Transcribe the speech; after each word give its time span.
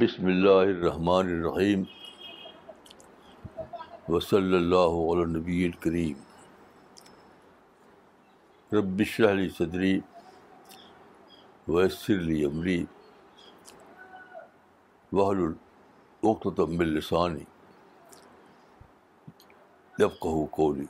بسم 0.00 0.26
اللہ 0.26 0.58
الرحمن 0.62 1.28
الرحیم 1.34 1.82
وصلی 4.12 4.56
اللہ 4.56 4.96
علی 5.12 5.24
نبی 5.34 5.62
الکریم 5.64 6.18
رب 8.76 9.02
شاہ 9.12 9.30
علی 9.30 9.48
صدری 9.58 9.98
ویسر 11.68 12.18
علی 12.18 12.44
عمری 12.44 12.76
یفقہ 19.98 20.46
قولی 20.56 20.84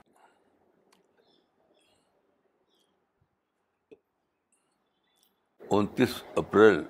انتیس 5.70 6.22
اپریل 6.36 6.82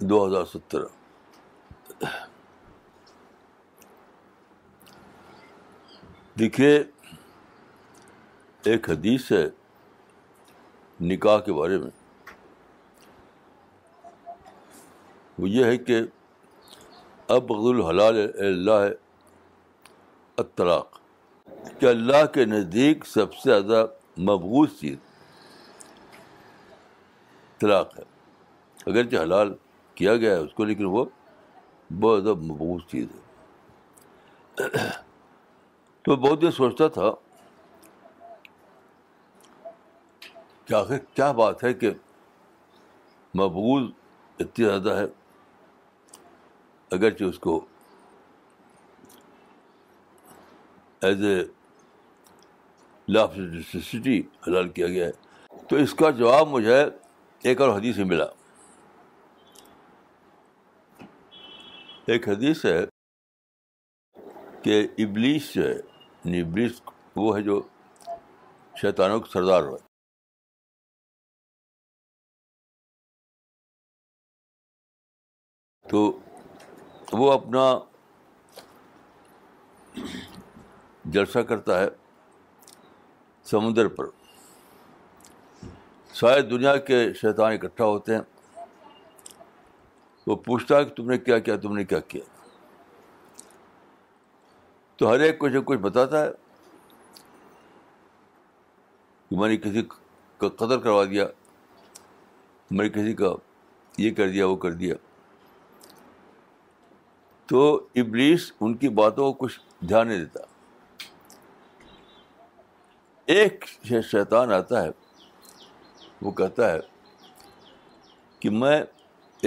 دو 0.00 0.24
ہزار 0.26 0.44
سترہ 0.52 2.04
دیکھیے 6.38 6.74
ایک 8.70 8.90
حدیث 8.90 9.30
ہے 9.32 9.44
نکاح 11.14 11.38
کے 11.46 11.52
بارے 11.58 11.78
میں 11.78 11.90
وہ 15.38 15.48
یہ 15.48 15.64
ہے 15.64 15.76
کہ 15.78 16.00
اب 17.36 17.52
الحلال 17.52 18.16
الحلال 18.18 18.92
اطلاق 20.38 21.00
کہ 21.78 21.86
اللہ 21.86 22.24
کے 22.34 22.44
نزدیک 22.44 23.06
سب 23.06 23.34
سے 23.34 23.44
زیادہ 23.50 23.86
مبغوض 24.26 24.78
چیز 24.80 24.96
طلاق 27.60 27.98
ہے 27.98 28.02
اگرچہ 28.90 29.16
حلال 29.22 29.52
کیا 29.96 30.16
گیا 30.22 30.30
ہے 30.34 30.38
اس 30.44 30.52
کو 30.54 30.64
لیکن 30.64 30.84
وہ 30.94 31.04
بہت 32.00 32.22
زیادہ 32.22 32.38
مقبوض 32.38 32.82
چیز 32.90 33.06
ہے 33.14 34.66
تو 36.04 36.16
بہت 36.24 36.40
دیر 36.42 36.50
سوچتا 36.56 36.88
تھا 36.96 37.10
کہ 40.66 40.74
آخر 40.74 40.98
کیا 41.14 41.30
بات 41.40 41.64
ہے 41.64 41.72
کہ 41.82 41.90
مقبوض 43.40 43.88
اتنی 44.44 44.64
زیادہ 44.64 44.96
ہے 44.98 45.04
اگرچہ 46.96 47.24
اس 47.24 47.38
کو 47.46 47.58
ایز 51.06 51.24
اے 51.24 51.42
حلال 54.46 54.68
کیا 54.68 54.86
گیا 54.86 55.06
ہے 55.06 55.56
تو 55.68 55.76
اس 55.86 55.94
کا 56.00 56.10
جواب 56.22 56.48
مجھے 56.48 56.82
ایک 57.50 57.60
اور 57.60 57.76
حدیث 57.76 57.98
ملا 58.12 58.24
ایک 62.12 62.28
حدیث 62.28 62.64
ہے 62.66 62.80
کہ 64.62 64.80
ابلیس 65.04 65.50
جو 65.54 65.62
ہے 65.66 65.72
یعنی 65.74 66.40
ابلیس 66.40 66.80
وہ 67.16 67.36
ہے 67.36 67.42
جو 67.42 67.60
شیطانوں 68.80 69.18
کے 69.20 69.30
سردار 69.32 69.62
ہوئے 69.62 69.78
تو 75.90 76.00
وہ 77.22 77.32
اپنا 77.32 77.64
جلسہ 81.12 81.38
کرتا 81.48 81.80
ہے 81.80 81.86
سمندر 83.50 83.88
پر 83.98 84.06
شاید 86.20 86.50
دنیا 86.50 86.76
کے 86.88 87.04
شیطان 87.20 87.52
اکٹھا 87.52 87.84
ہوتے 87.84 88.14
ہیں 88.14 88.20
وہ 90.26 90.36
پوچھتا 90.44 90.78
ہے 90.78 90.84
کہ 90.84 90.90
تم 90.94 91.10
نے 91.10 91.16
کیا 91.18 91.38
کیا 91.46 91.56
تم 91.62 91.76
نے 91.76 91.84
کیا 91.92 91.98
کیا 92.12 92.22
تو 94.98 95.10
ہر 95.10 95.20
ایک 95.20 95.38
کو 95.64 95.74
بتاتا 95.80 96.24
ہے 96.24 96.30
کہ 99.30 99.36
میں 99.38 99.48
نے 99.48 99.56
کسی 99.56 99.82
کا 100.38 100.48
قتل 100.48 100.80
کروا 100.80 101.04
دیا 101.10 101.24
میں 102.70 102.84
نے 102.84 102.88
کسی 102.92 103.12
کا 103.14 103.32
یہ 104.02 104.14
کر 104.14 104.28
دیا 104.30 104.46
وہ 104.46 104.56
کر 104.64 104.72
دیا 104.82 104.94
تو 107.50 107.64
ابلیس 108.02 108.50
ان 108.60 108.74
کی 108.76 108.88
باتوں 109.00 109.32
کو 109.32 109.46
کچھ 109.46 109.58
دھیان 109.88 110.08
نہیں 110.08 110.18
دیتا 110.24 110.40
ایک 113.34 113.64
شیطان 114.10 114.52
آتا 114.52 114.82
ہے 114.84 114.90
وہ 116.22 116.30
کہتا 116.40 116.72
ہے 116.72 116.78
کہ 118.40 118.50
میں 118.62 118.80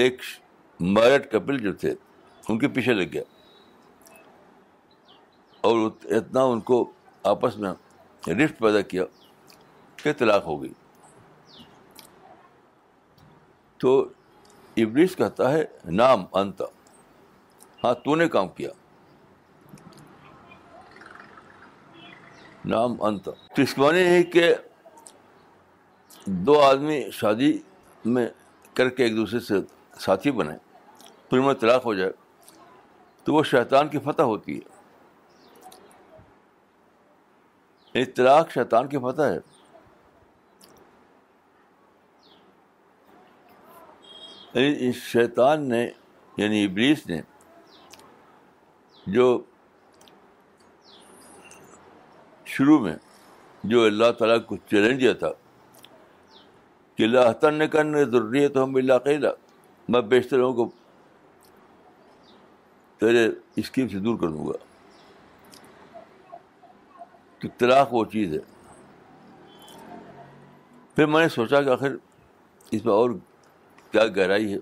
ایک 0.04 0.22
میرٹ 0.80 1.32
کپل 1.32 1.58
جو 1.64 1.72
تھے 1.80 1.94
ان 2.50 2.60
کے 2.60 2.68
پیچھے 2.76 2.94
لگ 2.94 3.12
گیا 3.14 3.22
اور 5.70 5.90
اتنا 6.18 6.42
ان 6.44 6.60
کو 6.70 6.84
آپس 7.32 7.58
میں 7.58 7.70
رفٹ 8.28 8.60
پیدا 8.60 8.82
کیا 8.94 9.04
کہ 10.04 10.14
طلاق 10.18 10.46
ہو 10.46 10.62
گئی 10.62 10.72
تو 13.80 13.98
ابلیس 14.84 15.16
کہتا 15.16 15.52
ہے 15.54 15.64
نام 15.92 16.24
انتا 16.40 16.66
ہاں 17.84 17.94
تو 18.06 18.16
نے 18.16 18.28
کام 18.30 18.48
کیا 18.58 18.70
نام 22.70 23.18
تو 23.24 23.34
اس 23.58 23.78
معنی 23.78 24.00
ہے 24.08 24.22
کہ 24.34 24.54
دو 26.46 26.60
آدمی 26.62 27.02
شادی 27.20 27.52
میں 28.16 28.28
کر 28.76 28.90
کے 28.98 29.04
ایک 29.04 29.16
دوسرے 29.18 29.40
سے 29.40 29.56
ساتھی 30.00 30.32
بنے 30.32 30.54
طلاق 31.30 31.86
ہو 31.86 31.94
جائے 31.94 32.12
تو 33.24 33.34
وہ 33.34 33.44
شیطان 33.52 33.88
کی 33.88 34.00
فتح 34.04 34.22
ہوتی 34.34 34.60
ہے 34.60 34.78
اطلاق 38.02 38.58
یعنی 38.58 38.60
شیطان 38.62 38.88
کی 38.90 38.98
فتح 39.08 39.22
ہے 39.34 39.40
یعنی 44.60 44.92
شیطان 45.04 45.68
نے 45.70 45.88
یعنی 46.38 46.64
ابلیس 46.66 47.06
نے 47.08 47.22
جو 49.16 49.26
شروع 52.54 52.80
میں 52.80 52.96
جو 53.72 53.84
اللہ 53.86 54.12
تعالیٰ 54.20 54.38
کو 54.46 54.58
چیلنج 54.70 55.00
دیا 55.02 55.14
تھا 55.24 55.32
کہ 56.98 57.04
اللہ 57.04 57.32
تن 57.42 57.68
کرنے 57.72 58.04
ضروری 58.06 58.44
ہے 58.44 58.48
تو 58.56 58.64
ہم 58.64 58.76
اللہ 58.82 58.98
قیدہ 59.04 59.32
میں 59.94 60.02
بیشتر 60.14 60.38
لوگوں 60.38 60.66
کو 60.66 60.72
تیرے 63.00 63.28
اسکیم 63.60 63.88
سے 63.88 64.00
دور 64.06 64.18
کر 64.22 64.30
دوں 64.30 64.46
گا 64.48 64.54
تو 67.42 67.48
طلاق 67.58 67.94
وہ 67.94 68.04
چیز 68.12 68.34
ہے 68.34 68.40
پھر 70.96 71.06
میں 71.08 71.20
نے 71.22 71.28
سوچا 71.36 71.62
کہ 71.64 71.70
آخر 71.70 71.96
اس 72.78 72.86
میں 72.86 72.94
اور 72.94 73.10
کیا 73.92 74.06
گہرائی 74.18 74.54
ہے 74.54 74.58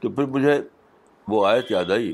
تو 0.00 0.10
پھر 0.12 0.26
مجھے 0.36 0.58
وہ 1.32 1.46
آیت 1.48 1.70
یاد 1.70 1.90
آئی 1.96 2.12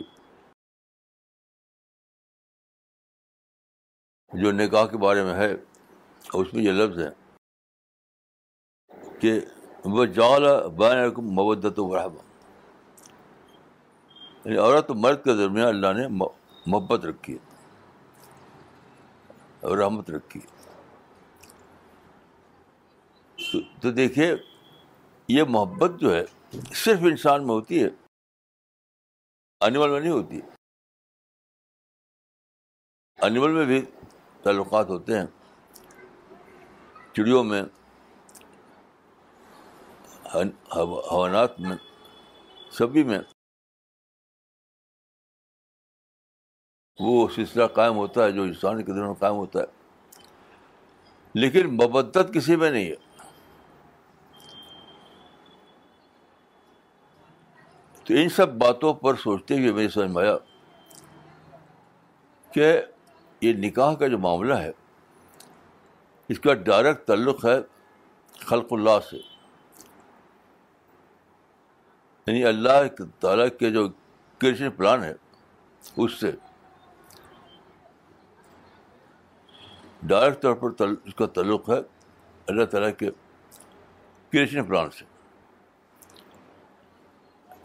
جو 4.43 4.53
نکاح 4.53 4.87
کے 4.91 4.97
بارے 5.05 5.23
میں 5.25 5.35
ہے 5.35 5.53
اس 5.53 6.53
میں 6.55 6.63
یہ 6.63 6.73
لفظ 6.81 6.99
ہے 7.03 7.09
کہ 9.21 9.39
وہ 9.95 10.05
جال 10.19 10.45
بین 10.79 10.97
رقم 11.05 11.31
مبت 11.41 11.79
و 11.79 11.95
رحمہ 11.97 12.29
یعنی 14.51 14.63
عورت 14.67 14.91
و 14.91 14.95
مرد 15.05 15.23
کے 15.25 15.35
درمیان 15.37 15.67
اللہ 15.69 15.93
نے 15.99 16.07
محبت 16.11 17.05
رکھی 17.05 17.33
ہے 17.37 17.39
اور 19.67 19.79
رحمت 19.79 20.11
رکھی 20.11 20.41
ہے 20.41 20.59
تو 23.53 23.61
تو 23.83 23.91
دیکھیے 24.01 24.29
یہ 25.35 25.43
محبت 25.57 26.01
جو 26.01 26.15
ہے 26.15 26.25
صرف 26.85 27.05
انسان 27.13 27.47
میں 27.47 27.55
ہوتی 27.55 27.83
ہے 27.85 27.89
انیمل 29.69 29.91
میں 29.91 30.01
نہیں 30.01 30.13
ہوتی 30.13 30.41
انیمل 33.29 33.53
میں 33.59 33.65
بھی 33.73 33.81
تعلقات 34.43 34.89
ہوتے 34.99 35.19
ہیں 35.19 35.27
چڑیوں 37.15 37.45
میں 37.51 37.63
حوانات 40.35 41.61
میں 41.69 41.77
سبھی 42.79 43.05
میں 43.05 43.19
وہ 47.01 47.27
سلسلہ 47.35 47.67
قائم 47.75 47.97
ہوتا 47.97 48.25
ہے 48.25 48.33
جو 48.33 48.43
انسان 48.43 48.83
کے 48.85 48.93
دنوں 48.93 49.15
قائم 49.19 49.35
ہوتا 49.37 49.59
ہے 49.61 49.79
لیکن 51.41 51.69
مبدت 51.77 52.33
کسی 52.35 52.57
میں 52.63 52.71
نہیں 52.71 52.89
ہے 52.91 53.09
تو 58.07 58.15
ان 58.23 58.29
سب 58.37 58.53
باتوں 58.65 58.93
پر 59.05 59.15
سوچتے 59.23 59.59
ہوئے 59.59 59.73
میں 59.73 59.89
سمجھ 59.95 60.11
میں 60.11 60.23
آیا 60.23 60.37
کہ 62.55 62.73
یہ 63.43 63.53
نکاح 63.67 63.95
کا 64.01 64.07
جو 64.15 64.19
معاملہ 64.27 64.55
ہے 64.55 64.71
اس 66.33 66.41
کا 66.41 66.55
ڈائریکٹ 66.69 67.07
تعلق 67.07 67.45
ہے 67.45 67.57
خلق 68.47 68.73
اللہ 68.73 68.99
سے 69.11 69.17
یعنی 72.27 72.45
اللہ 72.45 73.03
تعالیٰ 73.21 73.47
کے 73.59 73.71
جو 73.71 73.89
کرشن 74.41 74.71
پلان 74.77 75.05
ہے 75.05 75.13
اس 76.03 76.21
سے 76.21 76.31
ڈائریکٹ 80.09 80.43
طور 80.43 80.55
پر 80.57 80.85
اس 81.05 81.15
کا 81.15 81.27
تعلق 81.35 81.69
ہے 81.71 81.79
اللہ 82.49 82.65
تعالیٰ 82.73 82.91
کے 82.99 83.11
کریشن 84.33 84.65
پلان 84.65 84.91
سے 84.99 85.05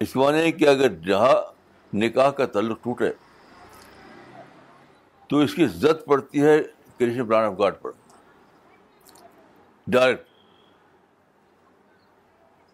اس 0.03 0.15
معنی 0.15 0.51
کہ 0.51 0.67
اگر 0.69 0.93
جہاں 1.07 1.35
نکاح 1.97 2.29
کا 2.37 2.45
تعلق 2.53 2.83
ٹوٹے 2.83 3.11
تو 5.29 5.37
اس 5.41 5.53
کی 5.55 5.65
پڑتی 6.07 6.41
ہے 6.45 6.59
کرشن 6.99 7.27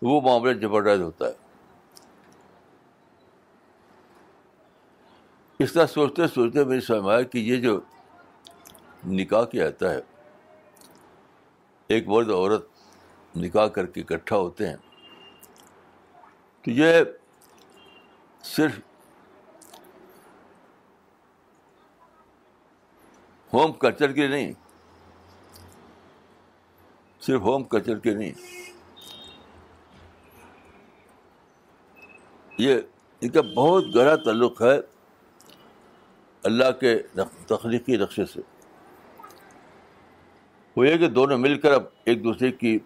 معاملہ 0.01 0.53
جبرڈائز 0.61 1.01
ہوتا 1.01 1.27
ہے 1.27 1.33
اس 5.63 5.73
طرح 5.73 5.85
سوچتے 5.87 6.27
سوچتے 6.35 6.63
میری 6.65 6.81
سمجھ 6.81 7.13
آیا 7.15 7.21
کہ 7.31 7.37
یہ 7.37 7.57
جو 7.61 7.79
نکاح 9.09 9.45
کیا 9.51 9.63
جاتا 9.65 9.94
ہے 9.94 10.00
ایک 11.94 12.07
مرد 12.07 12.30
عورت 12.31 12.68
نکاح 13.38 13.68
کر 13.75 13.86
کے 13.94 14.01
اکٹھا 14.01 14.38
ہوتے 14.38 14.68
ہیں 14.68 14.75
تو 16.63 16.71
یہ 16.71 17.01
صرف 18.56 18.80
ہوم 23.53 23.71
کلچر 23.80 24.12
کے 24.13 24.27
نہیں 24.27 24.51
صرف 27.25 27.42
ہوم 27.42 27.63
کلچر 27.74 28.00
کے 28.00 28.13
نہیں 28.15 28.31
یہ 32.62 32.80
ان 33.21 33.30
کا 33.30 33.42
بہت 33.56 33.95
گہرا 33.95 34.15
تعلق 34.25 34.62
ہے 34.62 34.80
اللہ 36.50 36.71
کے 36.80 36.97
تخلیقی 37.47 37.97
نقشے 37.97 38.25
سے 38.33 38.42
وہ 40.75 40.85
یہ 40.88 40.97
کہ 40.97 41.07
دونوں 41.19 41.38
مل 41.38 41.57
کر 41.62 41.71
اب 41.73 41.83
ایک 42.09 42.23
دوسرے 42.23 42.51
کی 42.62 42.77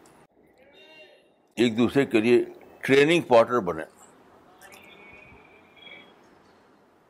ایک 1.63 1.77
دوسرے 1.77 2.05
کے 2.13 2.21
لیے 2.21 2.43
ٹریننگ 2.85 3.21
پارٹنر 3.27 3.59
بنے 3.67 3.83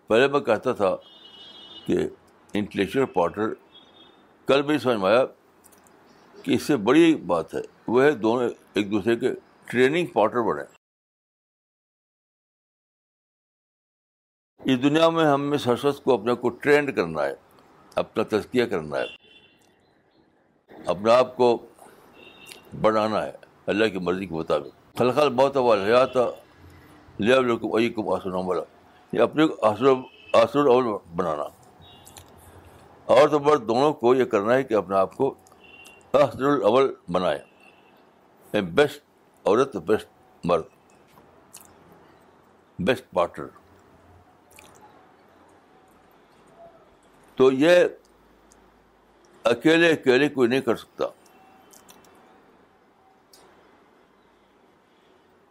پہلے 0.08 0.28
میں 0.32 0.40
کہتا 0.50 0.74
تھا 0.82 0.96
کہ 1.86 2.08
انٹلیکچوئل 2.58 3.06
پارٹنر 3.14 3.54
کل 4.48 4.62
بھی 4.64 4.78
سمجھ 4.80 4.98
میں 4.98 5.10
آیا 5.10 5.26
کہ 6.44 6.52
اس 6.56 6.62
سے 6.68 6.78
بڑی 6.90 7.16
بات 7.32 7.54
ہے 7.56 7.62
وہ 7.88 8.04
ہے 8.04 8.12
دونوں 8.28 8.50
ایک 8.74 8.92
دوسرے 8.92 9.16
کے 9.20 9.34
ٹریننگ 9.70 10.08
پارٹنر 10.14 10.42
بنے 10.54 10.74
اس 14.74 14.82
دنیا 14.84 15.10
میں 15.16 15.26
ہمیں 15.26 15.58
سرسوت 15.64 16.04
کو 16.04 16.14
اپنے 16.14 16.36
کو 16.42 16.50
ٹرینڈ 16.66 16.96
کرنا 16.96 17.26
ہے 17.26 17.34
اپنا 18.04 18.24
تذکیہ 18.32 18.66
کرنا 18.70 19.00
ہے 19.00 19.25
اپنے 20.92 21.12
آپ 21.14 21.30
کو 21.38 21.48
بنانا 22.82 23.22
ہے 23.26 23.32
اللہ 23.74 23.86
کی 23.94 24.00
مرضی 24.08 24.26
کے 24.26 24.34
مطابق 24.34 24.72
خلخل 24.98 25.30
بہت 25.36 25.58
آسن 25.58 25.92
تھا 26.12 26.26
یہ 29.18 29.22
اپنے 29.22 29.44
آسر 30.42 30.64
اول 30.68 30.86
بنانا 31.16 31.46
اور 33.18 33.26
تو 33.30 33.40
مرد 33.40 33.62
دونوں 33.68 33.92
کو 34.04 34.14
یہ 34.16 34.26
کرنا 34.34 34.54
ہے 34.54 34.64
کہ 34.70 34.74
اپنے 34.74 34.96
آپ 34.98 35.16
کو 35.18 35.34
آسر 36.22 36.46
الاول 36.52 36.94
بنائے 37.14 37.40
بیسٹ 38.78 39.02
عورت 39.48 39.76
بیسٹ 39.88 40.08
مرد 40.50 40.64
بیسٹ 42.88 43.06
پارٹنر 43.14 43.48
تو 47.38 47.44
یہ 47.52 47.76
اکیلے 49.52 49.92
اکیلے 49.92 50.28
کوئی 50.36 50.50
نہیں 50.50 50.62
کر 50.62 50.76
سکتا 50.76 51.06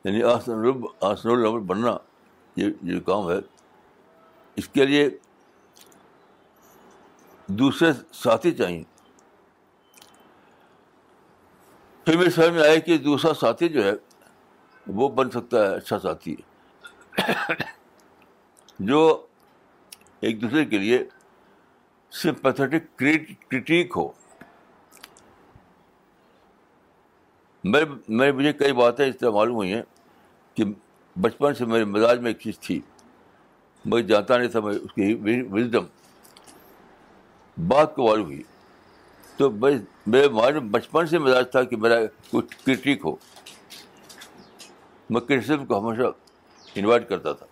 یعنی 0.04 0.22
آسن 0.30 0.66
آسن 1.10 1.28
رب 1.44 1.60
بننا 1.66 1.96
یہ 2.62 2.70
جو 2.90 3.00
کام 3.06 3.30
ہے 3.30 3.36
اس 4.62 4.68
کے 4.72 4.84
لیے 4.86 5.08
دوسرے 7.60 7.92
ساتھی 8.22 8.52
چاہیے 8.56 8.82
پھر 12.04 12.16
میرے 12.18 12.30
سمجھ 12.30 12.50
میں 12.58 12.62
آئے 12.62 12.80
کہ 12.86 12.96
دوسرا 13.08 13.32
ساتھی 13.40 13.68
جو 13.76 13.84
ہے 13.84 13.92
وہ 14.98 15.08
بن 15.20 15.30
سکتا 15.30 15.60
ہے 15.66 15.74
اچھا 15.74 15.98
ساتھی 15.98 16.34
جو 18.90 19.00
ایک 20.28 20.40
دوسرے 20.42 20.64
کے 20.66 20.78
لیے 20.78 21.02
سمپتھٹک 22.22 22.84
کرٹیک 22.98 23.94
کئی 28.58 28.72
باتیں 28.78 29.06
اس 29.06 29.16
طرح 29.18 29.30
معلوم 29.30 29.56
ہوئی 29.56 29.72
ہیں 29.72 29.82
کہ 30.56 30.64
بچپن 31.20 31.54
سے 31.54 31.64
میرے 31.66 31.84
مزاج 31.84 32.18
میں 32.20 32.30
ایک 32.30 32.38
چیز 32.40 32.58
تھی 32.66 32.80
میں 33.92 34.00
جانتا 34.02 34.36
نہیں 34.38 34.48
تھا 34.48 34.60
میں 34.60 34.74
اس 34.74 34.92
کی 34.92 35.14
وزڈم 35.52 35.84
بات 37.68 37.94
کو 37.94 38.06
معلوم 38.08 38.26
ہوئی 38.26 38.42
تو 39.36 39.50
میرے 39.60 40.58
بچپن 40.70 41.06
سے 41.06 41.18
مزاج 41.18 41.50
تھا 41.52 41.62
کہ 41.70 41.76
میرا 41.86 41.96
کچھ 42.30 42.56
کرٹیک 42.66 43.04
ہو 43.04 43.14
میں 45.10 45.20
کرسم 45.28 45.66
کو 45.66 45.78
ہمیشہ 45.86 46.12
انوائٹ 46.80 47.08
کرتا 47.08 47.32
تھا 47.32 47.46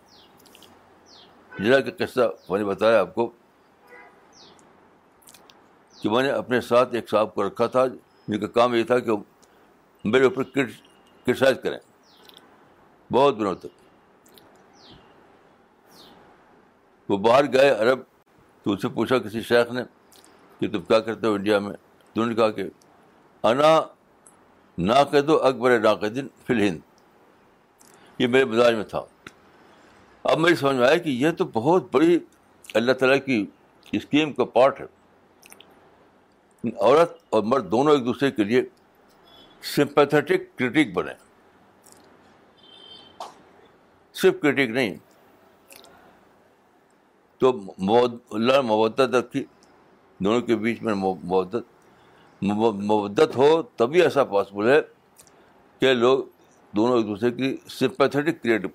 جیسا 1.58 1.80
کہ 1.88 2.04
قصہ 2.04 2.30
میں 2.48 2.58
نے 2.58 2.64
بتایا 2.64 3.00
آپ 3.00 3.14
کو 3.14 3.30
کہ 6.02 6.10
میں 6.10 6.22
نے 6.22 6.30
اپنے 6.30 6.60
ساتھ 6.68 6.94
ایک 6.94 7.08
صاحب 7.10 7.34
کو 7.34 7.46
رکھا 7.46 7.66
تھا 7.74 7.86
جن 8.28 8.38
کا 8.40 8.46
کام 8.54 8.74
یہ 8.74 8.84
تھا 8.84 8.98
کہ 9.08 9.12
میرے 10.12 10.24
اوپر 10.24 10.42
کرٹیسائز 10.54 11.56
کریں 11.62 11.78
بہت 13.12 13.38
دنوں 13.38 13.54
تک 13.64 13.80
وہ 17.10 17.16
باہر 17.26 17.52
گئے 17.52 17.68
عرب 17.70 17.98
تو 18.64 18.72
اسے 18.72 18.88
پوچھا 18.96 19.18
کسی 19.18 19.42
شیخ 19.48 19.70
نے 19.72 19.82
کہ 20.60 20.68
تم 20.72 20.82
کیا 20.88 20.98
کرتے 21.08 21.26
ہو 21.26 21.32
انڈیا 21.34 21.58
میں 21.66 21.72
انہوں 21.72 22.28
نے 22.28 22.34
کہا 22.40 22.50
کہ 22.56 22.64
انا 23.52 23.80
نا 24.88 25.02
کہہ 25.10 25.20
دو 25.30 25.36
اکبر 25.46 25.78
ناقدین 25.84 26.26
فی 26.46 26.52
الہند 26.54 28.18
یہ 28.20 28.26
میرے 28.32 28.44
مزاج 28.54 28.74
میں 28.74 28.84
تھا 28.94 29.02
اب 30.32 30.38
میری 30.38 30.54
سمجھ 30.64 30.76
میں 30.76 30.86
آیا 30.88 30.96
کہ 31.06 31.10
یہ 31.24 31.30
تو 31.38 31.44
بہت 31.52 31.88
بڑی 31.94 32.18
اللہ 32.80 32.92
تعالیٰ 33.02 33.18
کی 33.26 33.44
اسکیم 33.96 34.32
کا 34.32 34.44
پارٹ 34.58 34.80
ہے 34.80 34.86
عورت 36.70 37.16
اور 37.34 37.42
مرد 37.42 37.70
دونوں 37.70 37.92
ایک 37.92 38.04
دوسرے 38.06 38.30
کے 38.30 38.44
لیے 38.44 38.62
سمپیتھٹک 39.74 40.56
کرٹک 40.58 40.92
بنے 40.94 41.12
صرف 44.22 44.34
کرٹک 44.42 44.70
نہیں 44.74 44.94
تو 47.38 47.50
اللہ 48.34 48.60
مبت 48.64 49.00
رکھی 49.14 49.44
دونوں 50.24 50.40
کے 50.46 50.56
بیچ 50.56 50.82
میں 50.82 50.94
مبت 50.94 51.56
مبت 52.50 53.36
ہو 53.36 53.50
تبھی 53.76 54.02
ایسا 54.02 54.24
پاسبل 54.34 54.68
ہے 54.68 54.80
کہ 55.80 55.92
لوگ 55.94 56.24
دونوں 56.76 56.96
ایک 56.96 57.06
دوسرے 57.06 57.30
کی 57.30 57.56
سمپیتھیٹک 57.78 58.42
کریٹ 58.42 58.66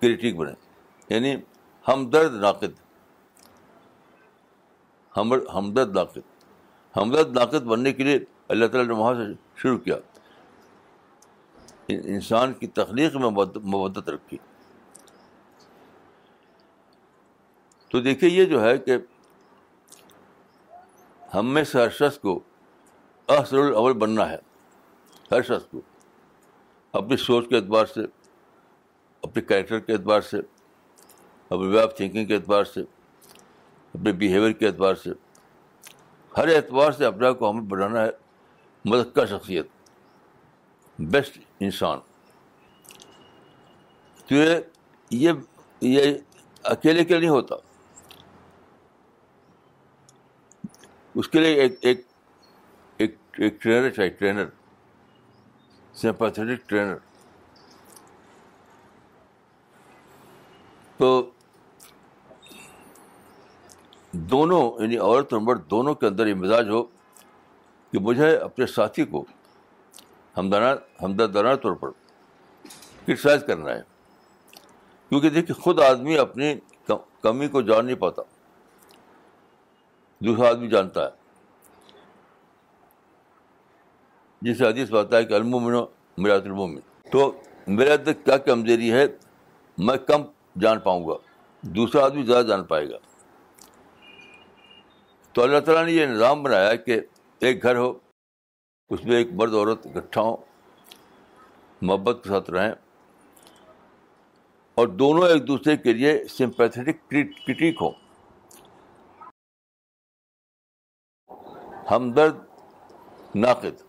کریٹک 0.00 0.36
بنے 0.36 0.52
یعنی 1.14 1.34
ہمدرد 1.88 2.34
ناقد 2.42 2.78
ہمدرد 5.16 5.94
ناقد 5.96 6.32
حمرت 6.96 7.28
ناقد 7.36 7.64
بننے 7.70 7.92
کے 7.92 8.04
لیے 8.04 8.18
اللہ 8.54 8.66
تعالیٰ 8.72 8.86
نے 8.88 8.94
وہاں 9.00 9.14
سے 9.14 9.32
شروع 9.62 9.78
کیا 9.84 9.96
انسان 11.94 12.52
کی 12.58 12.66
تخلیق 12.80 13.16
میں 13.22 13.30
مبت 13.30 14.08
رکھی 14.08 14.36
تو 17.90 18.00
دیکھیے 18.00 18.30
یہ 18.30 18.44
جو 18.52 18.62
ہے 18.62 18.76
کہ 18.86 18.96
ہم 21.34 21.52
میں 21.54 21.64
سے 21.72 21.78
ہر 21.80 21.88
شخص 21.98 22.18
کو 22.18 22.38
اصر 23.36 23.56
الاول 23.58 23.92
بننا 24.04 24.28
ہے 24.30 24.36
ہر 25.30 25.42
شخص 25.48 25.66
کو 25.70 25.80
اپنی 27.02 27.16
سوچ 27.24 27.48
کے 27.48 27.56
اعتبار 27.56 27.86
سے 27.94 28.00
اپنے 29.28 29.42
کریکٹر 29.42 29.78
کے 29.88 29.92
اعتبار 29.92 30.20
سے 30.30 30.38
اپنے 30.46 31.66
وے 31.74 31.80
آف 31.82 31.96
تھنکنگ 31.96 32.26
کے 32.26 32.34
اعتبار 32.34 32.64
سے 32.74 32.80
اپنے 32.82 34.12
بیہیویئر 34.22 34.52
کے 34.62 34.66
اعتبار 34.66 34.94
سے 35.04 35.10
ہر 36.36 36.48
اعتبار 36.54 36.92
سے 36.92 37.04
اپنے 37.04 37.26
آپ 37.26 37.38
کو 37.38 37.50
ہمیں 37.50 37.60
بنانا 37.70 38.02
ہے 38.04 38.10
مدد 38.90 39.18
شخصیت 39.30 39.66
بیسٹ 41.10 41.38
انسان 41.66 41.98
تو 44.28 44.34
یہ 44.34 45.32
یہ, 45.80 46.12
اکیلے 46.70 47.04
کے 47.04 47.18
نہیں 47.18 47.30
ہوتا 47.30 47.54
اس 51.22 51.28
کے 51.28 51.40
لیے 51.40 51.62
ایک 51.62 51.76
ایک 51.86 52.04
ایک 52.98 53.62
ٹرینر 53.62 53.90
چاہیے 53.90 54.10
ٹرینر 54.18 54.46
سمپتھیٹک 56.00 56.68
ٹرینر 56.68 56.96
تو 60.98 61.12
دونوں 64.32 64.60
یعنی 64.80 64.96
عورت 64.96 65.32
اور 65.32 65.40
مرد 65.42 65.70
دونوں 65.70 65.94
کے 66.00 66.06
اندر 66.06 66.26
یہ 66.26 66.34
مزاج 66.42 66.68
ہو 66.70 66.82
کہ 67.92 67.98
مجھے 68.08 68.34
اپنے 68.36 68.66
ساتھی 68.66 69.04
کو 69.14 69.24
ہمدانہ 70.38 70.70
ہمدردانہ 71.02 71.54
طور 71.62 71.72
پر 71.80 71.90
کرٹیسائز 72.66 73.42
کرنا 73.46 73.72
ہے 73.74 73.80
کیونکہ 75.08 75.30
دیکھیے 75.30 75.54
خود 75.62 75.80
آدمی 75.86 76.18
اپنی 76.18 76.52
کمی 77.22 77.48
کو 77.48 77.60
جان 77.68 77.84
نہیں 77.86 77.96
پاتا 77.96 78.22
دوسرا 80.24 80.48
آدمی 80.48 80.68
جانتا 80.68 81.04
ہے 81.04 81.22
جسے 84.52 84.66
حدیث 84.66 84.90
بات 84.90 85.14
ہے 85.14 85.24
کہ 85.24 85.34
المومن 85.34 85.74
میرا 86.22 86.34
المومن 86.34 86.78
تو 87.12 87.30
میرے 87.66 87.92
اندر 87.92 88.12
کیا 88.24 88.36
کمزوری 88.48 88.92
ہے 88.92 89.06
میں 89.86 89.96
کم 90.06 90.22
جان 90.60 90.78
پاؤں 90.80 91.06
گا 91.08 91.14
دوسرا 91.76 92.04
آدمی 92.04 92.22
زیادہ 92.24 92.46
جان 92.46 92.64
پائے 92.64 92.88
گا 92.90 92.96
تو 95.34 95.42
اللہ 95.42 95.60
تعالیٰ 95.66 95.84
نے 95.86 95.92
یہ 95.92 96.06
نظام 96.06 96.42
بنایا 96.42 96.74
کہ 96.86 96.98
ایک 97.46 97.62
گھر 97.68 97.76
ہو 97.76 97.88
اس 98.94 99.04
میں 99.04 99.16
ایک 99.16 99.28
مرد 99.40 99.54
عورت 99.54 99.86
اکٹھا 99.94 100.20
ہو 100.22 100.34
محبت 101.88 102.20
کے 102.24 102.28
ساتھ 102.30 102.50
رہیں 102.50 102.70
اور 104.82 104.86
دونوں 105.00 105.28
ایک 105.28 105.46
دوسرے 105.48 105.76
کے 105.86 105.92
لیے 105.92 106.12
سمپیتھیٹک 106.36 107.10
کرٹیک 107.46 107.82
ہو 107.82 107.90
ہمدرد 111.90 112.38
ناقد 113.46 113.82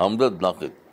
ہمدرد 0.00 0.42
ناقد 0.42 0.86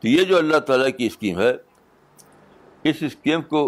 تو 0.00 0.08
یہ 0.08 0.24
جو 0.24 0.36
اللہ 0.38 0.58
تعالیٰ 0.66 0.88
کی 0.96 1.06
اسکیم 1.06 1.38
ہے 1.38 1.52
اس 2.90 3.02
اسکیم 3.06 3.42
کو 3.52 3.62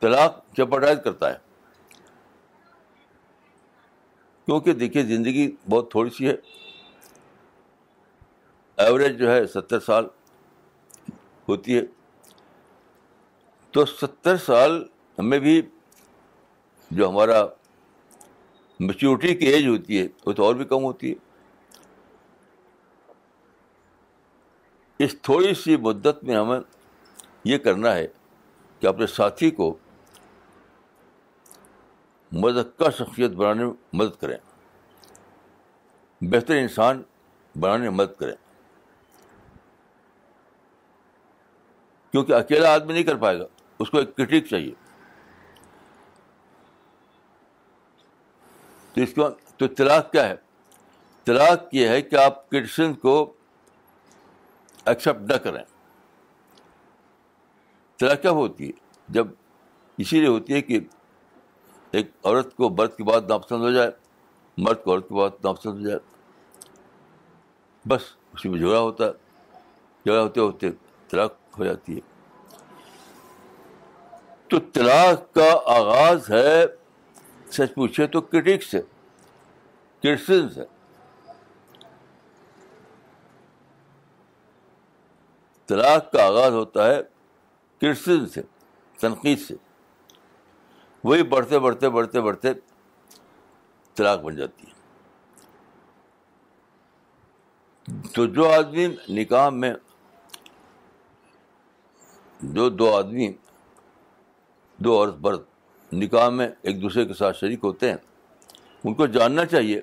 طلاق 0.00 0.38
چپ 0.56 0.74
کرتا 1.04 1.28
ہے 1.32 1.36
کیونکہ 4.46 4.72
دیکھیے 4.80 5.02
زندگی 5.04 5.48
بہت 5.70 5.90
تھوڑی 5.90 6.10
سی 6.16 6.26
ہے 6.28 6.34
ایوریج 8.84 9.18
جو 9.18 9.30
ہے 9.30 9.46
ستر 9.54 9.80
سال 9.86 10.06
ہوتی 11.48 11.76
ہے 11.76 11.80
تو 13.76 13.84
ستر 13.86 14.36
سال 14.46 14.82
ہمیں 15.18 15.38
بھی 15.46 15.60
جو 16.98 17.08
ہمارا 17.08 17.44
میچورٹی 18.88 19.34
کی 19.34 19.46
ایج 19.46 19.66
ہوتی 19.66 19.98
ہے 20.00 20.06
وہ 20.26 20.32
تو 20.40 20.44
اور 20.44 20.54
بھی 20.54 20.64
کم 20.72 20.84
ہوتی 20.84 21.10
ہے 21.12 21.26
اس 25.04 25.14
تھوڑی 25.22 25.52
سی 25.54 25.76
مدت 25.90 26.22
میں 26.24 26.36
ہمیں 26.36 26.60
یہ 27.44 27.58
کرنا 27.66 27.94
ہے 27.94 28.06
کہ 28.80 28.86
اپنے 28.86 29.06
ساتھی 29.06 29.50
کو 29.58 29.76
مذکہ 32.44 32.90
شخصیت 32.98 33.30
بنانے 33.36 33.64
میں 33.64 33.72
مدد 33.98 34.20
کریں 34.20 34.36
بہتر 36.30 36.56
انسان 36.56 37.02
بنانے 37.60 37.88
میں 37.90 37.96
مدد 37.98 38.18
کریں 38.20 38.34
کیونکہ 42.12 42.32
اکیلا 42.32 42.72
آدمی 42.74 42.92
نہیں 42.92 43.04
کر 43.04 43.16
پائے 43.22 43.38
گا 43.38 43.44
اس 43.78 43.90
کو 43.90 43.98
ایک 43.98 44.16
کرٹک 44.16 44.46
چاہیے 44.50 44.72
تو 48.94 49.00
اس 49.00 49.14
تو 49.58 49.66
طلاق 49.76 50.10
کیا 50.12 50.28
ہے 50.28 50.34
طلاق 51.24 51.74
یہ 51.74 51.88
ہے 51.88 52.00
کہ 52.02 52.16
آپ 52.16 52.48
کو 53.02 53.18
ایکسیپٹ 54.88 55.30
نہ 55.30 55.36
کریں 55.44 55.62
ہوتی 58.40 58.66
ہے 58.66 58.72
جب 59.16 59.26
اسی 60.02 60.18
لیے 60.20 60.28
ہوتی 60.28 60.52
ہے 60.54 60.60
کہ 60.68 60.78
ایک 61.98 62.10
عورت 62.24 62.54
کو 62.56 62.68
مرد 62.78 62.96
کے 62.96 63.04
بعد 63.10 63.28
ناپسند 63.30 63.62
ہو 63.64 63.70
جائے 63.72 63.90
مرد 64.66 64.82
کو 64.84 64.90
عورت 64.92 65.08
کے 65.08 65.14
بعد 65.14 65.44
ناپسند 65.44 65.72
ہو 65.82 65.86
جائے 65.86 65.98
بس 67.90 68.02
اس 68.34 68.44
میں 68.44 68.58
جھگڑا 68.58 68.78
ہوتا 68.80 69.04
ہے 69.04 69.60
جھگڑا 70.04 70.22
ہوتے 70.22 70.40
ہوتے 70.40 70.70
طلاق 71.10 71.34
ہو 71.58 71.64
جاتی 71.64 71.94
ہے 71.94 72.06
تو 74.50 74.58
طلاق 74.76 75.24
کا 75.34 75.48
آغاز 75.76 76.30
ہے 76.30 76.60
سچ 77.56 77.74
پوچھے 77.74 78.06
تو 78.14 78.20
کرٹکس 78.34 78.74
ہے 78.74 78.80
طلاق 85.68 86.10
کا 86.12 86.26
آغاز 86.26 86.52
ہوتا 86.54 86.86
ہے 86.90 87.00
کرس 87.80 88.08
سے 88.34 88.42
تنقید 89.00 89.38
سے 89.46 89.54
وہی 91.04 91.22
بڑھتے 91.32 91.58
بڑھتے 91.64 91.88
بڑھتے 91.96 92.20
بڑھتے 92.26 92.52
طلاق 93.96 94.20
بن 94.22 94.36
جاتی 94.36 94.66
ہے 94.66 94.74
تو 98.14 98.24
جو 98.38 98.48
آدمی 98.52 98.86
نکاح 99.18 99.48
میں 99.62 99.72
جو 102.58 102.68
دو 102.80 102.94
آدمی 102.96 103.32
دو 104.84 104.96
عورت 104.98 105.14
برد 105.28 105.42
نکاح 106.02 106.28
میں 106.38 106.48
ایک 106.62 106.82
دوسرے 106.82 107.04
کے 107.06 107.14
ساتھ 107.18 107.36
شریک 107.36 107.64
ہوتے 107.64 107.88
ہیں 107.90 107.96
ان 108.84 108.94
کو 108.94 109.06
جاننا 109.18 109.44
چاہیے 109.54 109.80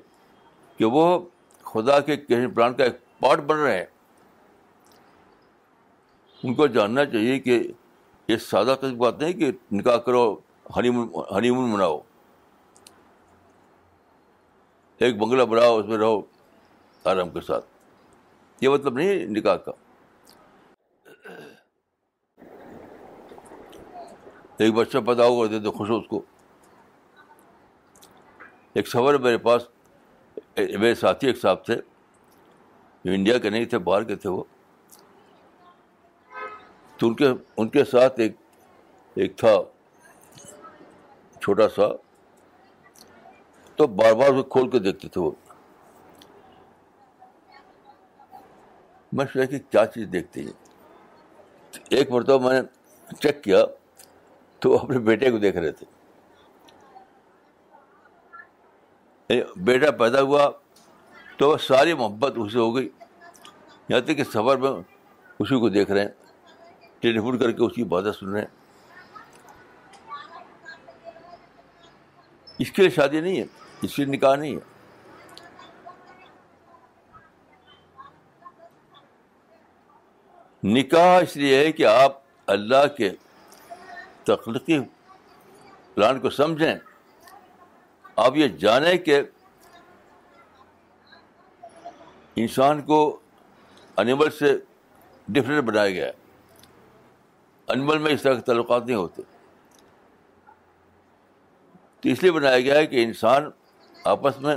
کہ 0.77 0.85
وہ 0.97 1.01
خدا 1.73 1.99
کے 2.09 2.17
کہیں 2.17 2.47
پران 2.55 2.73
کا 2.73 2.83
ایک 2.83 2.97
پارٹ 3.19 3.39
بن 3.49 3.57
رہے 3.63 3.77
ہیں 3.77 3.85
ان 6.45 6.53
کو 6.53 6.65
جاننا 6.73 7.03
چاہیے 7.11 7.39
کہ 7.39 7.59
یہ 8.27 8.37
سادہ 8.47 8.73
قسم 8.81 8.97
بات 8.97 9.19
نہیں 9.21 9.33
کہ 9.39 9.51
نکاح 9.75 9.97
کرو 10.05 10.23
ہنی 10.77 10.89
ہنی 11.35 11.49
مون 11.51 11.69
مناؤ 11.69 11.97
ایک 15.07 15.17
بنگلہ 15.23 15.43
بناؤ 15.53 15.77
اس 15.77 15.85
میں 15.89 15.97
رہو 15.97 16.19
آرام 17.13 17.29
کے 17.31 17.41
ساتھ 17.47 17.65
یہ 18.63 18.69
مطلب 18.75 18.97
نہیں 18.99 19.25
نکاح 19.37 19.55
کا 19.65 19.71
ایک 24.57 24.73
بچہ 24.73 24.97
پیدا 25.07 25.29
پتا 25.29 25.51
دے 25.51 25.59
دو 25.63 25.71
خوش 25.77 25.89
ہو 25.89 25.97
اس 25.99 26.07
کو 26.09 26.21
ایک 28.79 28.87
خبر 28.91 29.17
میرے 29.27 29.37
پاس 29.47 29.67
میرے 30.57 30.95
ساتھی 31.05 31.27
ایک 31.27 31.41
صاحب 31.41 31.65
تھے 31.65 31.75
جو 33.05 33.11
انڈیا 33.13 33.37
کے 33.39 33.49
نہیں 33.49 33.65
تھے 33.71 33.77
باہر 33.89 34.03
کے 34.11 34.15
تھے 34.25 34.29
وہ 34.29 34.43
تو 36.97 37.07
ان 37.07 37.13
کے 37.19 37.27
ان 37.61 37.69
کے 37.69 37.83
ساتھ 37.91 38.19
ایک 38.19 38.35
ایک 39.23 39.35
تھا 39.37 39.53
چھوٹا 41.39 41.67
سا 41.75 41.87
تو 43.75 43.87
بار 44.01 44.13
بار 44.19 44.29
وہ 44.33 44.43
کھول 44.53 44.69
کے 44.71 44.79
دیکھتے 44.79 45.07
تھے 45.13 45.21
وہ 45.21 45.31
میں 49.17 49.25
سوچا 49.33 49.45
کہ 49.51 49.57
کیا 49.71 49.85
چیز 49.93 50.07
دیکھتے 50.13 50.41
ہیں 50.41 50.53
ایک 51.97 52.11
مرتبہ 52.11 52.49
میں 52.49 52.61
نے 52.61 53.15
چیک 53.21 53.43
کیا 53.43 53.63
تو 54.61 54.69
وہ 54.71 54.77
اپنے 54.79 54.99
بیٹے 55.09 55.31
کو 55.31 55.37
دیکھ 55.37 55.57
رہے 55.57 55.71
تھے 55.81 55.85
یعنی 59.29 59.61
بیٹا 59.65 59.91
پیدا 59.99 60.21
ہوا 60.21 60.49
تو 61.37 61.49
وہ 61.49 61.57
ساری 61.67 61.93
محبت 61.93 62.33
اسے 62.45 62.57
ہو 62.59 62.75
گئی 62.75 62.89
یہاں 63.89 63.99
تک 64.05 64.17
کہ 64.17 64.23
سفر 64.33 64.57
میں 64.57 64.71
اسی 65.39 65.59
کو 65.59 65.69
دیکھ 65.69 65.91
رہے 65.91 66.01
ہیں 66.01 66.24
فون 67.01 67.37
کر 67.37 67.51
کے 67.51 67.63
اس 67.65 67.73
کی 67.73 67.83
باتیں 67.83 68.11
ہیں 68.35 68.45
اس 72.61 72.71
کے 72.71 72.81
لیے 72.81 72.89
شادی 72.95 73.19
نہیں 73.21 73.39
ہے 73.39 73.45
اس 73.85 73.95
کے 73.95 74.03
لیے 74.03 74.13
نکاح 74.15 74.35
نہیں 74.35 74.55
ہے 74.55 74.73
نکاح 80.79 81.17
اس 81.21 81.35
لیے 81.37 81.57
ہے 81.63 81.71
کہ 81.71 81.85
آپ 81.85 82.17
اللہ 82.53 82.85
کے 82.97 83.09
تخلیقی 84.27 84.79
پلان 85.95 86.19
کو 86.19 86.29
سمجھیں 86.29 86.75
آپ 88.25 88.35
یہ 88.37 88.47
جانیں 88.59 88.95
کہ 89.05 89.21
انسان 92.43 92.81
کو 92.85 92.97
انیمل 93.97 94.29
سے 94.39 94.57
ڈفرینٹ 95.33 95.63
بنایا 95.67 95.89
گیا 95.91 96.05
ہے 96.05 96.23
انمل 97.73 97.97
میں 97.97 98.11
اس 98.13 98.21
طرح 98.21 98.35
کے 98.35 98.41
تعلقات 98.47 98.85
نہیں 98.85 98.95
ہوتے 98.95 99.21
تو 102.01 102.09
اس 102.09 102.23
لیے 102.23 102.31
بنایا 102.31 102.59
گیا 102.59 102.75
ہے 102.75 102.85
کہ 102.87 103.03
انسان 103.03 103.49
آپس 104.13 104.39
میں 104.41 104.55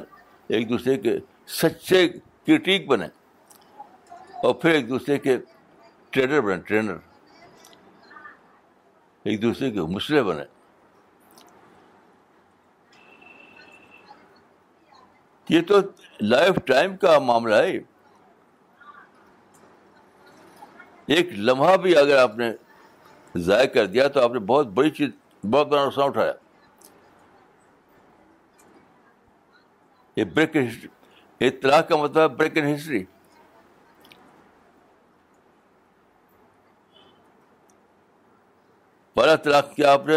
ایک 0.56 0.68
دوسرے 0.68 0.96
کے 0.98 1.16
سچے 1.60 2.06
کرٹیک 2.46 2.86
بنے 2.88 3.06
اور 4.46 4.54
پھر 4.54 4.70
ایک 4.74 4.88
دوسرے 4.88 5.18
کے 5.18 5.36
ٹریڈر 6.10 6.40
بنے 6.40 6.60
ٹرینر 6.66 6.96
ایک 9.28 9.42
دوسرے 9.42 9.70
کے 9.70 9.80
مسرے 9.94 10.22
بنے 10.22 10.44
یہ 15.54 15.60
تو 15.68 15.78
لائف 16.20 16.58
ٹائم 16.66 16.96
کا 17.02 17.18
معاملہ 17.26 17.54
ہے 17.54 17.78
ایک 21.16 21.32
لمحہ 21.48 21.76
بھی 21.82 21.96
اگر 21.98 22.18
آپ 22.22 22.36
نے 22.38 22.50
ضائع 23.46 23.66
کر 23.74 23.86
دیا 23.86 24.06
تو 24.08 24.20
آپ 24.22 24.32
نے 24.32 24.38
بہت 24.52 24.66
بڑی 24.74 24.90
چیز 24.90 25.08
بہت 25.50 25.68
بڑا 25.68 25.84
نقصان 25.86 26.04
اٹھایا 26.08 26.32
یہ 30.16 30.24
بریک 30.34 30.56
ہسٹری 30.56 30.88
یہ 31.46 31.50
کا 31.88 31.96
مطلب 31.96 32.36
بریک 32.38 32.56
ان 32.58 32.72
ہسٹری 32.74 33.04
پہلا 39.14 39.34
طلاق 39.44 39.74
کیا 39.74 39.92
آپ 39.92 40.06
نے 40.06 40.16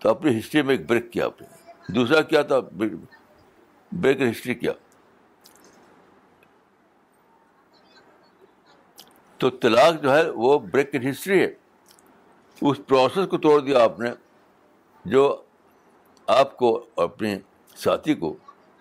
تو 0.00 0.08
اپنی 0.10 0.38
ہسٹری 0.38 0.62
میں 0.62 0.74
ایک 0.74 0.86
بریک 0.90 1.10
کیا 1.12 1.24
آپ 1.26 1.40
نے 1.40 1.46
دوسرا 1.94 2.20
کیا 2.32 2.42
تھا 2.52 2.58
بریک 2.72 4.20
ان 4.22 4.30
ہسٹری 4.30 4.54
کیا 4.54 4.72
تو 9.38 9.50
طلاق 9.64 10.02
جو 10.02 10.14
ہے 10.16 10.28
وہ 10.30 10.58
بریک 10.72 10.94
ان 10.94 11.08
ہسٹری 11.10 11.40
ہے 11.42 11.50
اس 12.66 12.78
پروسیس 12.88 13.26
کو 13.30 13.38
توڑ 13.38 13.58
دیا 13.62 13.82
آپ 13.82 13.98
نے 14.00 14.10
جو 15.10 15.22
آپ 16.36 16.56
کو 16.56 16.70
اپنے 17.04 17.36
ساتھی 17.84 18.14
کو 18.22 18.34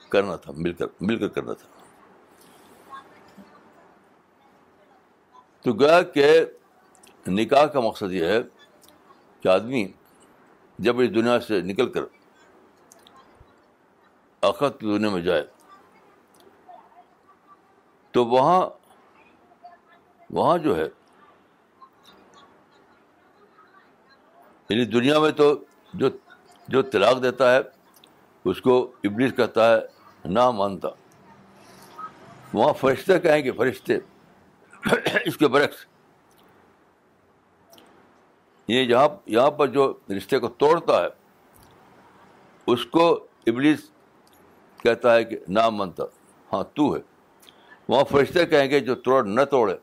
کرنا 0.10 0.36
تھا 0.46 0.52
مل 0.58 0.74
کر 0.76 0.86
مل 1.08 1.18
کر 1.20 1.28
کرنا 1.36 1.54
تھا 1.54 1.68
تو 5.64 5.74
گیا 5.80 6.02
کہ 6.14 6.28
نکاح 7.28 7.66
کا 7.74 7.80
مقصد 7.80 8.12
یہ 8.14 8.26
ہے 8.28 8.40
کہ 9.42 9.48
آدمی 9.50 9.86
جب 10.88 11.00
اس 11.02 11.14
دنیا 11.16 11.40
سے 11.48 11.62
نکل 11.62 11.90
کر 11.92 12.06
کی 14.60 14.86
دنیا 14.98 15.10
میں 15.14 15.22
جائے 15.22 15.46
تو 18.14 18.26
وہاں 18.26 18.62
وہاں 20.34 20.58
جو 20.64 20.76
ہے 20.78 20.88
یعنی 24.70 24.86
دنیا 24.92 25.20
میں 25.22 25.32
تو 25.32 25.54
جو 26.00 26.08
جو 26.74 26.82
طلاق 26.92 27.22
دیتا 27.24 27.54
ہے 27.54 27.60
اس 28.50 28.62
کو 28.62 28.78
ابلیس 29.06 29.32
کہتا 29.38 29.70
ہے 29.74 30.28
نہ 30.38 30.50
مانتا 30.56 30.88
وہاں 32.54 32.74
فرشتے 32.80 33.20
کہیں 33.20 33.44
گے 33.44 33.52
فرشتے 33.58 33.98
اس 35.26 35.38
کے 35.38 35.48
برعکس 35.54 35.86
یہ 38.70 38.94
یہاں 39.30 39.50
پر 39.58 39.68
جو 39.78 39.92
رشتے 40.18 40.40
کو 40.40 40.48
توڑتا 40.64 41.02
ہے 41.04 41.08
اس 42.74 42.86
کو 42.92 43.06
ابلیس 43.48 43.90
کہتا 44.84 45.16
ہے 45.16 45.24
کہ 45.26 45.38
نہ 45.58 45.70
مانتا 45.74 46.04
ہاں 46.54 46.64
تو 46.76 46.94
ہے 46.96 47.00
وہاں 47.90 48.04
فرشتے 48.12 48.46
کہیں 48.46 48.70
گے 48.70 48.80
جو 48.90 48.96
توڑ 49.08 49.24
نہ 49.28 49.42
توڑے 49.52 49.76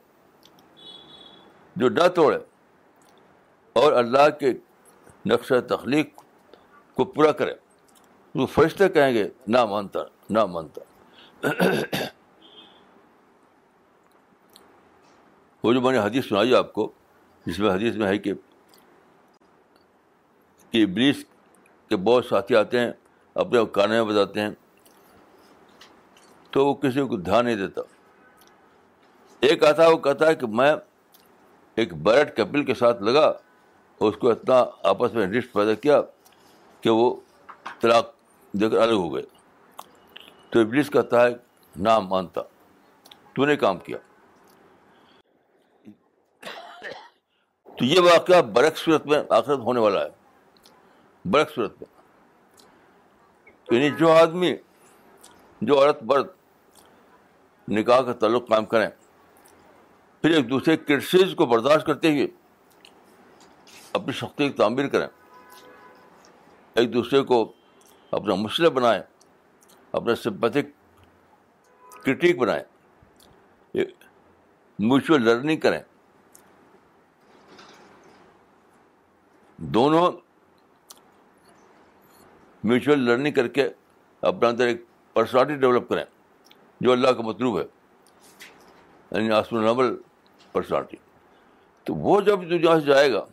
جو 1.82 1.88
نہ 1.88 2.08
توڑے 2.14 2.38
اور 3.82 3.92
اللہ 4.02 4.28
کے 4.40 4.52
نقش 5.26 5.52
تخلیق 5.68 6.06
کو 6.96 7.04
پورا 7.12 7.30
کرے 7.38 7.54
وہ 8.34 8.46
فرشتے 8.54 8.88
کہیں 8.96 9.12
گے 9.14 9.26
نہ 9.54 9.64
مانتا 9.70 10.00
نہ 10.34 10.44
مانتا 10.52 10.80
وہ 15.64 15.72
جو 15.72 15.80
میں 15.80 15.92
نے 15.92 15.98
حدیث 15.98 16.28
سنائی 16.28 16.54
آپ 16.54 16.72
کو 16.72 16.90
جس 17.46 17.58
میں 17.58 17.70
حدیث 17.74 17.94
میں 17.96 18.06
ہے 18.08 18.18
کہ 18.18 18.32
کہ 20.70 20.84
بریس 20.94 21.24
کے 21.88 21.96
بہت 22.04 22.24
ساتھی 22.26 22.56
آتے 22.56 22.78
ہیں 22.80 22.90
اپنے 23.42 23.60
کانے 23.72 24.02
میں 24.02 24.12
بجاتے 24.12 24.40
ہیں 24.40 24.50
تو 26.52 26.66
وہ 26.66 26.74
کسی 26.82 27.06
کو 27.08 27.16
دھیان 27.16 27.44
نہیں 27.44 27.56
دیتا 27.56 27.80
ایک 29.48 29.64
آتا 29.66 29.88
وہ 29.88 29.96
کہتا 30.06 30.26
ہے 30.26 30.34
کہ 30.42 30.46
میں 30.60 30.72
ایک 31.82 31.94
بیرٹ 32.04 32.36
کپل 32.36 32.64
کے 32.64 32.74
ساتھ 32.82 33.02
لگا 33.02 33.32
اس 34.08 34.16
کو 34.20 34.30
اتنا 34.30 34.54
آپس 34.88 35.12
میں 35.14 35.26
رشت 35.26 35.52
پیدا 35.52 35.74
کیا 35.86 36.00
کہ 36.80 36.90
وہ 37.00 37.14
طلاق 37.80 38.12
دے 38.60 38.68
کر 38.70 38.78
الگ 38.86 38.94
ہو 38.98 39.14
گئے 39.14 39.22
تو 40.50 40.60
ابلیس 40.60 40.90
کہتا 40.92 41.24
ہے 41.26 41.30
نہ 41.86 41.98
مانتا 42.08 42.40
تو 43.36 43.44
نے 43.46 43.56
کام 43.62 43.78
کیا 43.86 43.98
تو 47.78 47.84
یہ 47.84 48.00
واقعہ 48.08 48.40
برک 48.56 48.76
صورت 48.78 49.06
میں 49.12 49.22
آخرت 49.38 49.58
ہونے 49.68 49.80
والا 49.80 50.00
ہے 50.04 51.28
برق 51.30 51.54
صورت 51.54 51.80
میں 51.80 51.88
یعنی 53.80 53.96
جو 53.98 54.10
آدمی 54.12 54.54
جو 55.68 55.78
عورت 55.80 56.02
برت 56.12 56.32
نکاح 57.78 58.00
کا 58.06 58.12
تعلق 58.20 58.48
قائم 58.48 58.64
کریں 58.72 58.88
پھر 60.22 60.34
ایک 60.36 60.48
دوسرے 60.50 60.76
کرسیز 60.90 61.34
کو 61.36 61.46
برداشت 61.46 61.86
کرتے 61.86 62.10
ہوئے 62.12 62.26
اپنی 63.96 64.12
کی 64.36 64.50
تعمیر 64.56 64.86
کریں 64.88 65.06
ایک 66.80 66.92
دوسرے 66.94 67.22
کو 67.24 67.36
اپنا 68.18 68.34
مسئلہ 68.34 68.68
بنائیں 68.78 69.02
اپنا 69.98 70.14
سمپتھک 70.22 70.68
کرٹیک 72.04 72.38
بنائیں 72.38 72.62
میوچل 73.84 75.22
لرننگ 75.24 75.60
کریں 75.60 75.78
دونوں 79.76 80.10
میوچل 82.68 83.02
لرننگ 83.10 83.32
کر 83.34 83.48
کے 83.58 83.68
اپنے 84.32 84.48
اندر 84.48 84.66
ایک 84.66 84.82
پرسنالٹی 85.12 85.54
ڈیولپ 85.66 85.88
کریں 85.88 86.04
جو 86.80 86.92
اللہ 86.92 87.10
کا 87.16 87.22
مطلوب 87.28 87.58
ہے 87.60 87.64
یعنی 89.10 89.80
پرسنالٹی 90.52 90.96
تو 91.84 91.94
وہ 92.04 92.20
جب 92.26 92.42
دنیا 92.42 92.58
جہاں 92.58 92.78
سے 92.80 92.86
جائے 92.86 93.12
گا 93.12 93.24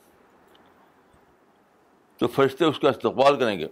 تو 2.22 2.28
فرشتے 2.28 2.66
اس 2.66 2.78
کا 2.80 2.90
استقبال 2.90 3.38
کریں 3.40 3.58
گے 3.60 3.68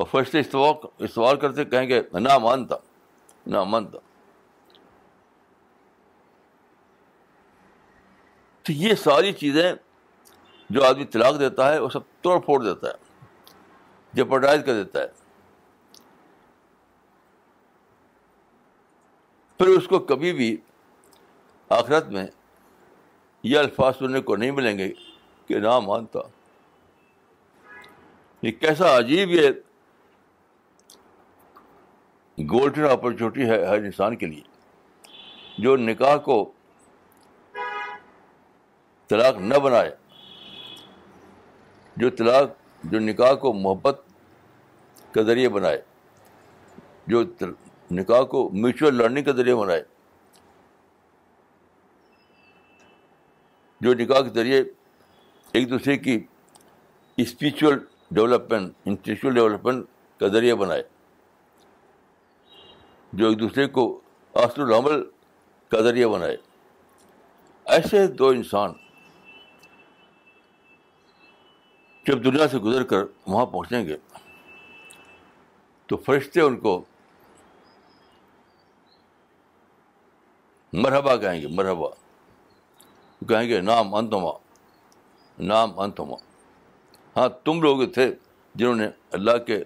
اور 0.00 0.06
فرشتے 0.10 0.40
استقبال 0.40 1.36
کرتے 1.44 1.64
کہیں 1.72 1.88
گے 1.88 2.00
نہ 2.26 2.36
مانتا 2.42 2.76
نہ 3.54 3.62
مانتا 3.70 3.98
تو 8.66 8.72
یہ 8.82 8.94
ساری 9.02 9.32
چیزیں 9.42 9.62
جو 10.76 10.84
آدمی 10.88 11.04
طلاق 11.16 11.38
دیتا 11.40 11.72
ہے 11.72 11.78
وہ 11.78 11.88
سب 11.92 12.06
توڑ 12.22 12.38
پھوڑ 12.44 12.60
دیتا 12.64 12.88
ہے 12.88 13.26
جپرڈائز 14.20 14.64
کر 14.66 14.82
دیتا 14.84 15.00
ہے 15.02 15.16
پھر 19.58 19.76
اس 19.76 19.88
کو 19.88 19.98
کبھی 20.14 20.32
بھی 20.40 20.56
آخرت 21.82 22.06
میں 22.16 22.26
یہ 23.52 23.58
الفاظ 23.58 23.96
سننے 23.98 24.20
کو 24.30 24.36
نہیں 24.36 24.50
ملیں 24.60 24.78
گے 24.78 24.92
کہ 25.46 25.58
نہ 25.68 25.78
مانتا 25.90 26.20
یہ 28.42 28.50
کیسا 28.60 28.96
عجیب 28.96 29.30
یہ 29.30 29.48
گولڈن 32.50 32.84
اپرچونیٹی 32.90 33.48
ہے 33.50 33.64
ہر 33.66 33.82
انسان 33.84 34.16
کے 34.16 34.26
لیے 34.26 34.42
جو 35.62 35.76
نکاح 35.76 36.16
کو 36.24 36.36
طلاق 39.10 39.38
نہ 39.40 39.58
بنائے 39.64 39.90
جو 42.00 42.10
طلاق 42.18 42.48
جو 42.92 42.98
نکاح 43.00 43.32
کو 43.44 43.52
محبت 43.52 44.00
کا 45.14 45.22
ذریعہ 45.30 45.48
بنائے 45.50 45.80
جو 47.14 47.22
نکاح 47.98 48.22
کو 48.34 48.48
میوچل 48.62 48.94
لرننگ 48.94 49.24
کا 49.24 49.32
ذریعہ 49.36 49.56
بنائے 49.56 49.82
جو 53.86 53.94
نکاح 53.94 54.20
کے 54.22 54.30
ذریعے 54.34 54.62
ایک 54.62 55.70
دوسرے 55.70 55.96
کی 56.06 56.18
اسپریچل 57.22 57.78
ڈیولپمنٹ 58.14 58.72
انسٹیٹیوشنل 58.88 59.34
ڈیولپمنٹ 59.34 59.84
کا 60.20 60.28
ذریعہ 60.32 60.54
بنائے 60.56 60.82
جو 63.18 63.28
ایک 63.28 63.38
دوسرے 63.40 63.66
کو 63.76 63.82
اصل 64.44 64.60
العمل 64.62 65.02
کا 65.70 65.80
ذریعہ 65.82 66.08
بنائے 66.12 66.36
ایسے 67.76 68.06
دو 68.18 68.28
انسان 68.36 68.72
جب 72.06 72.24
دنیا 72.24 72.46
سے 72.48 72.58
گزر 72.68 72.82
کر 72.92 73.02
وہاں 73.26 73.46
پہنچیں 73.46 73.86
گے 73.88 73.96
تو 75.88 75.96
فرشتے 76.06 76.40
ان 76.40 76.56
کو 76.60 76.80
مرحبا 80.72 81.16
کہیں 81.16 81.40
گے 81.42 81.46
مرحبا 81.56 81.88
کہیں 83.28 83.48
گے 83.48 83.60
نام 83.60 83.94
انتما 83.94 84.32
نام 85.52 85.78
انتما 85.80 86.16
ہاں 87.18 87.28
تم 87.44 87.60
لوگ 87.62 87.80
تھے 87.94 88.10
جنہوں 88.58 88.74
نے 88.76 88.86
اللہ 89.16 89.36
کے 89.46 89.58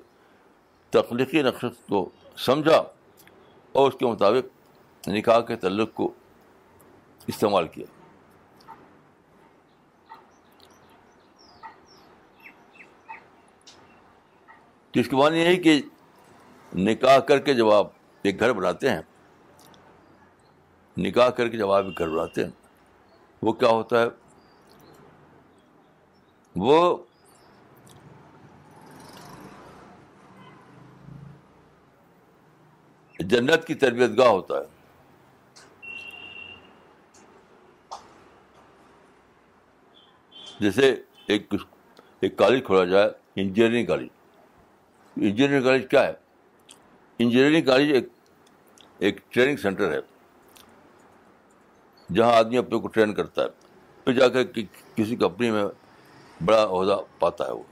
تخلیقی 0.90 1.40
نقشت 1.42 1.86
کو 1.88 1.98
سمجھا 2.44 2.76
اور 2.76 3.90
اس 3.90 3.98
کے 3.98 4.06
مطابق 4.06 5.08
نکاح 5.08 5.40
کے 5.48 5.56
تعلق 5.64 5.92
کو 5.94 6.10
استعمال 7.32 7.68
کیا 7.74 7.84
تو 14.92 15.00
اس 15.00 15.08
کی 15.08 15.16
یہ 15.36 15.44
ہے 15.46 15.54
کہ 15.68 15.80
نکاح 16.90 17.18
کر 17.28 17.38
کے 17.48 17.54
جب 17.60 17.70
آپ 17.72 17.90
ایک 18.28 18.40
گھر 18.40 18.52
بناتے 18.52 18.90
ہیں 18.90 19.00
نکاح 21.08 21.28
کر 21.36 21.48
کے 21.48 21.56
جب 21.58 21.70
آپ 21.72 21.84
ایک 21.84 21.98
گھر 21.98 22.08
بناتے 22.16 22.44
ہیں 22.44 22.50
وہ 23.42 23.52
کیا 23.60 23.68
ہوتا 23.78 24.02
ہے 24.02 24.06
وہ 26.66 26.78
جنت 33.30 33.66
کی 33.66 33.74
تربیت 33.82 34.16
گاہ 34.18 34.28
ہوتا 34.28 34.58
ہے 34.58 34.80
جیسے 40.61 40.90
ایک 41.32 41.54
ایک 42.22 42.37
کالج 42.38 42.64
کھولا 42.66 42.85
جائے 42.90 43.08
انجینئرنگ 43.40 43.87
کالج 43.87 44.08
انجینئرنگ 45.26 45.64
کالج 45.64 45.88
کیا 45.90 46.06
ہے 46.06 46.12
انجینئرنگ 47.22 47.64
کالج 47.66 47.90
ایک 47.94 48.08
ایک 49.06 49.20
ٹریننگ 49.32 49.56
سینٹر 49.62 49.92
ہے 49.92 49.98
جہاں 52.14 52.32
آدمی 52.37 52.56
اپنے 52.58 52.78
کو 52.80 52.88
ٹرین 52.94 53.14
کرتا 53.14 53.42
ہے 53.42 53.48
پھر 54.04 54.12
جا 54.12 54.28
کے 54.37 54.62
کسی 54.94 55.16
کمپنی 55.16 55.50
میں 55.50 55.64
بڑا 56.44 56.62
عہدہ 56.64 56.96
پاتا 57.18 57.46
ہے 57.46 57.52
وہ 57.52 57.62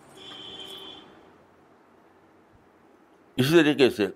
اسی 3.40 3.54
طریقے 3.56 3.88
سے 3.96 4.06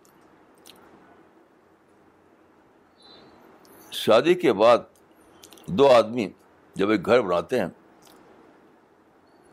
شادی 4.04 4.34
کے 4.40 4.52
بعد 4.60 4.78
دو 5.78 5.88
آدمی 5.94 6.28
جب 6.80 6.90
ایک 6.90 7.06
گھر 7.06 7.20
بناتے 7.22 7.58
ہیں 7.60 7.66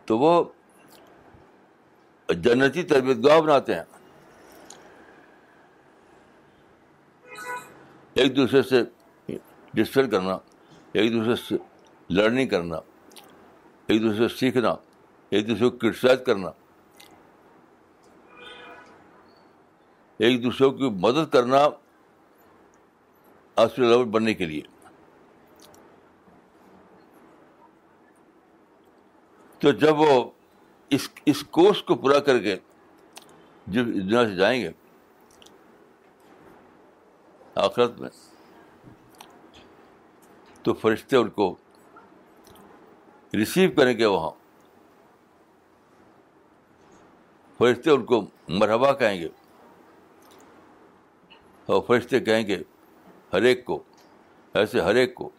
تو 0.07 0.17
وہ 0.19 0.31
جنتی 2.43 2.83
تربیت 2.89 3.23
گاہ 3.25 3.39
بناتے 3.41 3.73
ہیں 3.75 3.89
ایک 8.21 8.35
دوسرے 8.35 8.61
سے 8.71 8.81
ڈسٹر 9.79 10.07
کرنا 10.13 10.37
ایک 10.99 11.11
دوسرے 11.13 11.35
سے 11.47 11.57
لرننگ 12.15 12.47
کرنا 12.55 12.77
ایک 13.87 14.01
دوسرے 14.01 14.27
سے 14.27 14.35
سیکھنا 14.37 14.75
ایک 15.35 15.47
دوسرے 15.49 15.69
کو 15.69 15.77
کرٹیسائز 15.83 16.19
کرنا 16.25 16.51
ایک 20.25 20.43
دوسرے 20.43 20.69
کی 20.79 20.89
مدد 21.07 21.31
کرنا 21.33 21.65
بننے 23.57 24.33
کے 24.33 24.45
لیے 24.45 24.61
تو 29.61 29.71
جب 29.85 29.99
وہ 29.99 30.21
اس 30.95 31.07
اس 31.31 31.43
کورس 31.57 31.81
کو 31.87 31.95
پورا 31.95 32.19
کر 32.29 32.39
کے 32.43 32.55
جب 33.73 33.85
دنیا 33.95 34.25
سے 34.27 34.35
جائیں 34.35 34.61
گے 34.61 34.71
آخرت 37.65 37.99
میں 38.01 38.09
تو 40.63 40.73
فرشتے 40.81 41.15
ان 41.17 41.29
کو 41.37 41.53
ریسیو 43.37 43.69
کریں 43.77 43.97
گے 43.97 44.05
وہاں 44.05 44.29
فرشتے 47.57 47.89
ان 47.91 48.05
کو 48.05 48.21
مرحبا 48.59 48.91
کہیں 49.03 49.19
گے 49.21 49.27
اور 51.73 51.81
فرشتے 51.87 52.19
کہیں 52.19 52.47
گے 52.47 52.61
ہر 53.33 53.41
ایک 53.49 53.63
کو 53.65 53.81
ایسے 54.59 54.81
ہر 54.81 54.95
ایک 55.01 55.13
کو 55.15 55.29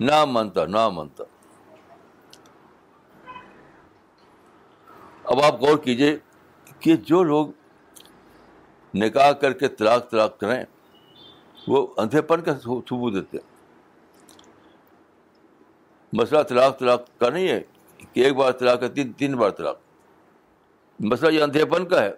نہ 0.00 0.24
مانتا 0.32 0.64
نہ 0.66 0.88
مانتا 0.94 1.24
اب 5.34 5.40
آپ 5.44 5.60
غور 5.60 5.78
کیجیے 5.84 6.16
کہ 6.80 6.96
جو 7.06 7.22
لوگ 7.30 7.48
نکاح 9.02 9.30
کر 9.40 9.52
کے 9.62 9.68
طلاق 9.80 10.10
طلاق 10.10 10.38
کریں 10.40 10.62
وہ 11.68 11.86
اندھے 12.02 12.20
پن 12.30 12.42
کا 12.42 12.54
ثبوت 12.62 13.14
دیتے 13.14 13.38
ہیں 13.38 13.54
مسئلہ 16.20 16.42
طلاق 16.48 16.78
طلاق 16.78 17.08
کا 17.20 17.28
نہیں 17.30 17.48
ہے 17.48 17.60
کہ 18.12 18.20
ایک 18.24 18.34
بار 18.36 18.52
طلاق 18.60 18.82
ہے 18.82 18.88
تین 18.98 19.12
تین 19.22 19.34
بار 19.36 19.50
طلاق 19.58 19.78
مسئلہ 21.10 21.32
یہ 21.38 21.42
اندھے 21.42 21.64
پن 21.72 21.86
کا 21.88 22.02
ہے 22.02 22.10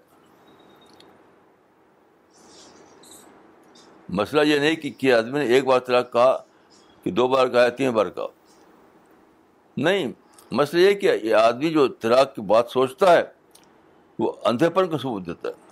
مسئلہ 4.19 4.43
یہ 4.47 4.59
نہیں 4.59 4.91
کہ 4.99 5.13
آدمی 5.15 5.39
نے 5.39 5.45
ایک 5.55 5.65
بار 5.67 5.79
طلاق 5.87 6.13
کہا 6.13 6.37
کہ 7.05 7.11
دو 7.13 7.27
بار 7.29 7.49
کہا 7.49 7.69
تین 7.79 7.91
بار 7.95 8.07
کہا 8.17 8.27
نہیں 9.87 10.13
مسئلہ 10.61 10.81
یہ 10.81 10.95
کہ 11.01 11.11
یہ 11.23 11.35
آدمی 11.35 11.71
جو 11.73 11.87
طلاق 12.03 12.35
کی 12.35 12.43
بات 12.53 12.71
سوچتا 12.71 13.13
ہے 13.17 13.23
وہ 14.19 14.33
اندھے 14.49 14.71
پن 14.77 14.89
کا 14.91 14.99
ثبوت 14.99 15.27
دیتا 15.27 15.49
ہے 15.49 15.67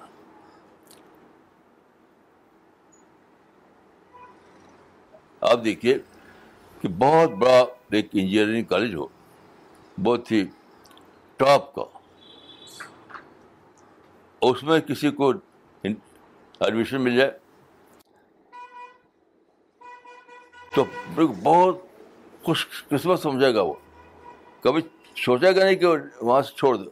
آپ 5.51 5.65
دیکھیے 5.65 5.97
کہ 6.81 6.89
بہت 6.99 7.31
بڑا 7.41 7.59
ایک 7.97 8.09
انجینئرنگ 8.13 8.65
کالج 8.69 8.95
ہو 8.95 9.07
بہت 10.05 10.31
ہی 10.33 10.45
ٹاپ 11.37 11.75
کا 11.75 11.83
اس 14.47 14.63
میں 14.65 14.79
کسی 14.89 15.11
کو 15.11 15.33
ایڈمیشن 15.87 17.01
مل 17.05 17.17
جائے 17.17 17.31
تو 20.77 20.85
بہت 21.43 21.77
خوش 22.45 22.65
قسمت 22.89 23.21
سمجھے 23.21 23.53
گا 23.55 23.63
وہ 23.67 23.73
کبھی 24.63 24.83
سوچے 25.17 25.55
گا 25.57 25.65
نہیں 25.65 25.75
کہ 25.83 25.87
وہاں 26.21 26.41
سے 26.49 26.53
چھوڑ 26.57 26.75
دو 26.77 26.91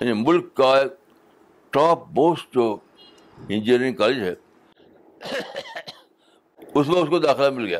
یعنی 0.00 0.12
ملک 0.20 0.52
کا 0.56 0.72
ٹاپ 1.76 2.04
موسٹ 2.18 2.52
جو 2.54 2.68
انجینئرنگ 3.48 3.94
کالج 3.96 4.20
ہے 4.22 4.32
اس 6.74 6.88
میں 6.88 7.02
اس 7.02 7.08
کو 7.10 7.18
داخلہ 7.26 7.50
مل 7.56 7.66
گیا 7.66 7.78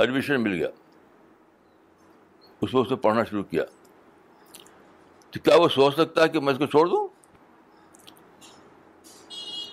ایڈمیشن 0.00 0.42
مل 0.42 0.54
گیا 0.58 0.68
اس 2.60 2.74
میں 2.74 2.82
اس 2.82 2.90
نے 2.90 2.96
پڑھنا 3.04 3.24
شروع 3.30 3.42
کیا 3.50 3.64
تو 5.30 5.40
کیا 5.40 5.56
وہ 5.62 5.68
سوچ 5.76 5.94
سکتا 5.96 6.22
ہے 6.22 6.28
کہ 6.28 6.40
میں 6.40 6.52
اس 6.52 6.58
کو 6.58 6.66
چھوڑ 6.76 6.86
دوں 6.88 7.06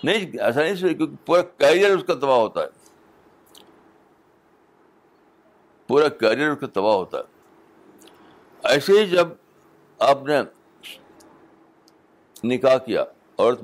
نہیں 0.05 0.37
ایسا 0.39 0.61
نہیں 0.63 0.75
سوچ 0.79 0.95
کیونکہ 0.97 1.15
پورا 1.25 1.41
کیریئر 1.61 1.95
اس 1.95 2.03
کا 2.07 2.13
تباہ 2.23 2.37
ہوتا 2.39 2.61
ہے 2.61 3.61
پورا 5.87 6.07
کیریئر 6.23 6.49
اس 6.51 6.59
کا 6.61 6.67
تباہ 6.73 6.95
ہوتا 6.95 7.17
ہے 7.17 8.73
ایسے 8.73 8.99
ہی 8.99 9.05
جب 9.09 9.27
آپ 10.09 10.23
نے 10.27 10.41
نکاح 12.53 12.77
کیا 12.87 13.03
عورت 13.37 13.61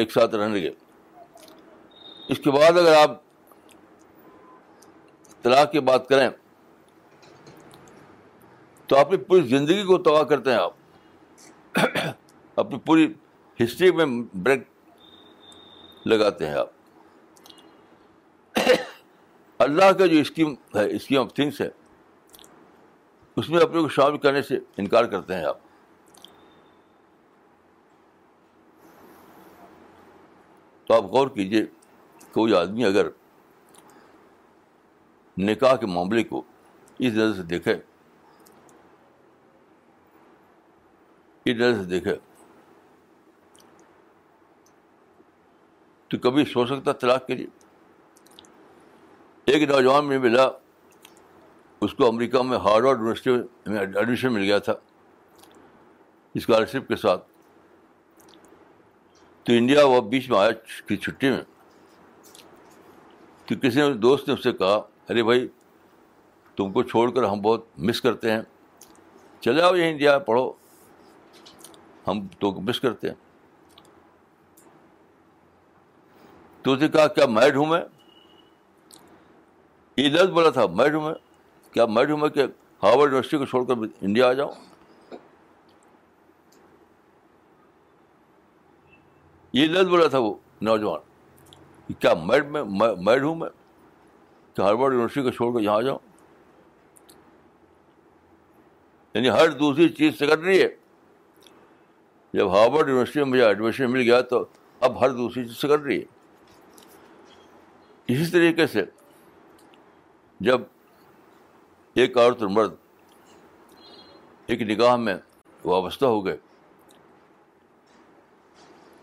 ایک 0.00 0.12
ساتھ 0.12 0.34
رہنے 0.40 0.62
گئے 0.62 0.70
اس 2.34 2.38
کے 2.44 2.50
بعد 2.58 2.78
اگر 2.80 2.96
آپ 3.02 3.18
طلاق 5.42 5.70
کی 5.72 5.80
بات 5.92 6.08
کریں 6.08 6.28
تو 8.88 8.98
اپنی 8.98 9.16
پوری 9.30 9.46
زندگی 9.56 9.82
کو 9.92 9.98
تباہ 10.10 10.22
کرتے 10.32 10.52
ہیں 10.52 10.58
آپ 10.64 11.80
اپنی 12.64 12.78
پوری 12.90 13.06
ہسٹری 13.62 13.90
میں 13.96 14.04
بریک 14.44 14.62
لگاتے 16.08 16.46
ہیں 16.48 16.54
آپ 16.54 16.74
اللہ 19.64 19.92
کا 19.98 20.06
جو 20.06 20.18
اسکیم 20.20 20.52
ہے 20.74 20.84
اسکیم 20.96 21.20
آف 21.20 21.32
تھنگس 21.34 21.60
ہے 21.60 21.68
اس 23.40 23.48
میں 23.50 23.60
اپنے 23.60 23.80
کو 23.80 23.88
شامل 23.94 24.18
کرنے 24.18 24.42
سے 24.48 24.58
انکار 24.82 25.04
کرتے 25.14 25.34
ہیں 25.34 25.44
آپ 25.46 25.60
تو 30.88 30.94
آپ 30.94 31.04
غور 31.14 31.28
کیجیے 31.34 31.64
کوئی 32.32 32.54
آدمی 32.56 32.84
اگر 32.84 33.08
نکاح 35.48 35.74
کے 35.80 35.86
معاملے 35.94 36.22
کو 36.24 36.42
اس 36.98 37.12
نظر 37.12 37.34
سے 37.36 37.42
دیکھے 37.54 37.72
اس 41.44 41.56
نظر 41.56 41.82
سے 41.82 41.84
دیکھے 41.88 42.14
تو 46.08 46.18
کبھی 46.24 46.44
سو 46.52 46.64
سکتا 46.66 46.92
طلاق 47.00 47.26
کے 47.26 47.34
لیے 47.34 47.46
ایک 49.52 49.62
نوجوان 49.70 50.06
میں 50.08 50.18
ملا 50.26 50.48
اس 51.84 51.94
کو 51.94 52.06
امریکہ 52.08 52.42
میں 52.42 52.58
ہارورڈ 52.64 52.98
یونیورسٹی 52.98 53.30
میں 53.70 53.78
ایڈمیشن 53.80 54.32
مل 54.32 54.42
گیا 54.42 54.58
تھا 54.68 54.72
اسکالرشپ 56.40 56.88
کے 56.88 56.96
ساتھ 57.02 57.24
تو 59.44 59.52
انڈیا 59.52 59.84
وہ 59.86 60.00
بیچ 60.12 60.30
میں 60.30 60.38
آیا 60.38 60.50
کی 60.88 60.96
چھٹی 60.96 61.30
میں 61.30 61.42
تو 63.48 63.54
کسی 63.62 63.80
نے 63.80 63.92
دوست 64.06 64.28
نے 64.28 64.34
اس 64.34 64.42
سے 64.42 64.52
کہا 64.62 64.80
ارے 65.10 65.22
بھائی 65.24 65.46
تم 66.56 66.72
کو 66.72 66.82
چھوڑ 66.92 67.10
کر 67.14 67.24
ہم 67.28 67.40
بہت 67.42 67.64
مس 67.88 68.00
کرتے 68.02 68.30
ہیں 68.32 68.40
چلے 69.40 69.62
آؤ 69.62 69.74
یہ 69.76 69.90
انڈیا 69.90 70.18
پڑھو 70.30 70.50
ہم 72.08 72.26
تم 72.40 72.52
کو 72.54 72.60
مس 72.60 72.80
کرتے 72.80 73.08
ہیں 73.08 73.14
تو 76.66 76.72
اس 76.72 76.80
نے 76.80 76.86
کہا 76.94 77.06
کیا 77.16 77.24
میڈ 77.30 77.56
ہوں 77.56 77.66
میں 77.70 77.80
یہ 79.96 80.08
لفظ 80.10 80.30
بولا 80.34 80.50
تھا 80.54 80.62
میڈ 80.78 80.94
ہوں 80.94 81.00
میں 81.06 81.12
کیا 81.72 81.84
میڈ 81.94 82.10
ہوں 82.10 82.18
میں 82.18 82.28
کہ 82.36 82.42
ہاروڈ 82.82 83.02
یونیورسٹی 83.08 83.38
کو 83.38 83.44
چھوڑ 83.50 83.64
کر 83.66 83.84
انڈیا 84.06 84.28
آ 84.28 84.32
جاؤں 84.40 84.54
یہ 89.58 89.66
لفظ 89.66 89.88
بولا 89.90 90.06
تھا 90.14 90.18
وہ 90.24 90.34
نوجوان 90.70 91.92
کیا 91.92 92.14
میڈ 92.28 92.50
میں 92.56 92.62
میڈ 93.04 93.22
ہوں 93.22 93.34
میں 93.42 93.48
کہ 94.56 94.62
ہارورڈ 94.62 94.92
یونیورسٹی 94.94 95.22
کو 95.22 95.30
چھوڑ 95.36 95.52
کر 95.54 95.62
یہاں 95.64 95.76
آ 95.76 95.80
جاؤں 95.90 95.98
یعنی 99.14 99.30
ہر 99.38 99.50
دوسری 99.60 99.88
چیز 100.00 100.18
سے 100.18 100.26
کر 100.26 100.38
رہی 100.38 100.60
ہے 100.62 100.68
جب 102.38 102.52
ہارورڈ 102.56 102.88
یونیورسٹی 102.88 103.20
میں 103.24 103.28
مجھے 103.30 103.44
ایڈمیشن 103.44 103.90
مل 103.92 104.02
گیا 104.10 104.20
تو 104.34 104.44
اب 104.90 105.02
ہر 105.04 105.10
دوسری 105.22 105.44
چیز 105.48 105.56
سے 105.60 105.68
کر 105.68 105.78
رہی 105.82 106.00
ہے 106.00 106.14
اسی 108.08 108.26
طریقے 108.30 108.66
سے 108.72 108.82
جب 110.46 110.60
ایک 112.00 112.16
عورت 112.18 112.42
اور 112.42 112.50
مرد 112.56 112.74
ایک 114.50 114.62
نگاہ 114.70 114.96
میں 115.04 115.14
وابستہ 115.64 116.04
ہو 116.04 116.24
گئے 116.26 116.36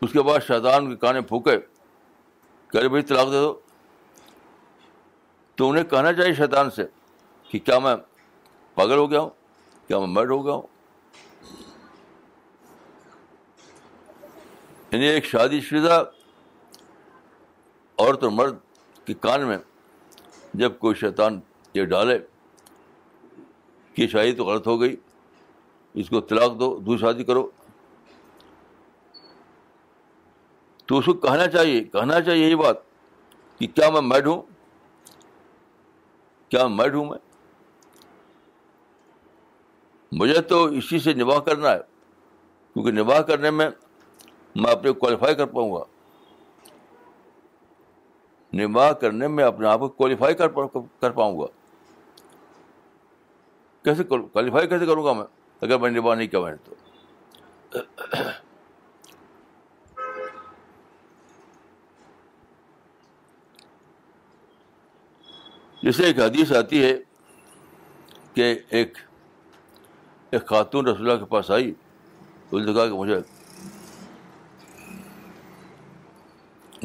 اس 0.04 0.12
کے 0.12 0.22
بعد 0.22 0.40
شیطان 0.48 0.90
کے 0.90 0.96
کانے 1.06 1.22
پھوکے 1.32 1.58
کہ 2.72 2.88
بھائی 2.88 3.04
طلاق 3.12 3.28
دے 3.32 3.40
دو 3.42 3.54
تو 5.56 5.70
انہیں 5.70 5.84
کہنا 5.90 6.14
چاہیے 6.14 6.34
شیطان 6.34 6.70
سے 6.76 6.84
کہ 7.52 7.60
کیا 7.60 7.80
میں 7.80 7.96
پاگل 8.76 8.98
ہو 8.98 9.10
گیا 9.12 9.20
ہوں 9.20 9.30
کیا 9.88 10.00
میں 10.00 10.08
مرڈ 10.08 10.32
ہو 10.32 10.46
گیا 10.46 10.54
ہوں 10.54 10.68
یعنی 14.92 15.06
ایک 15.08 15.26
شادی 15.26 15.60
شدہ 15.70 16.04
عورت 18.00 18.24
اور 18.24 18.32
مرد 18.32 18.58
کان 19.22 19.46
میں 19.48 19.58
جب 20.60 20.78
کوئی 20.80 20.96
شیطان 21.00 21.40
یہ 21.74 21.86
ڈالے 21.92 22.18
کہ 23.96 24.08
شاہی 24.08 24.34
تو 24.36 24.46
غلط 24.46 24.68
ہو 24.68 24.80
گئی 24.82 24.96
اس 26.02 26.10
کو 26.10 26.22
طلاق 26.30 26.60
دو 26.60 26.76
دو 26.86 26.98
شادی 26.98 27.24
کرو 27.24 27.48
تو 30.88 30.98
اس 30.98 31.06
کو 31.06 31.14
کہنا 31.28 31.48
چاہیے 31.48 31.84
کہنا 31.94 32.22
چاہیے 32.22 32.50
یہ 32.50 32.56
بات 32.56 32.78
کہ 33.60 33.68
کیا 33.76 33.90
میں 33.94 34.02
میڈ 34.02 34.28
ہوں 34.28 34.42
کیا 36.50 36.66
میڈ 36.68 36.96
ہوں 36.96 37.06
میں 37.10 37.18
مجھے 40.20 40.42
تو 40.50 40.64
اسی 40.80 41.00
سے 41.00 41.14
نباہ 41.14 41.40
کرنا 41.50 41.72
ہے 41.72 41.80
کیونکہ 42.74 42.92
نباہ 43.02 43.22
کرنے 43.30 43.50
میں 43.52 43.70
میں 44.62 44.72
اپنے 44.72 44.92
کوالیفائی 44.94 45.36
کر 45.36 45.46
پاؤں 45.54 45.72
گا 45.76 45.84
کرنے 49.02 49.28
میں 49.28 49.44
اپنے 49.44 49.68
آپ 49.68 49.80
کو 49.80 49.88
کوالیفائی 49.90 50.36
کر 50.42 51.10
پاؤں 51.16 51.40
گا 51.40 51.46
کیسے 53.84 54.04
کوالیفائی 54.04 54.68
کیسے 54.68 54.86
کروں 54.86 55.04
گا 55.06 55.14
میں 55.14 55.24
اگر 55.62 55.78
میں 55.80 55.90
نباہ 55.92 56.16
نہیں 56.16 56.28
کیا 56.28 56.56
تو 56.64 57.80
ایک 66.06 66.20
حدیث 66.20 66.52
آتی 66.58 66.84
ہے 66.84 66.94
کہ 68.34 68.54
ایک 68.78 68.98
ایک 70.34 70.46
خاتون 70.48 70.88
رسول 70.88 71.10
اللہ 71.10 71.24
کے 71.24 71.26
پاس 71.32 71.50
آئی 71.52 71.72
نے 72.52 72.74
کہا 72.74 72.86
کہ 72.88 72.94
مجھے 72.94 73.16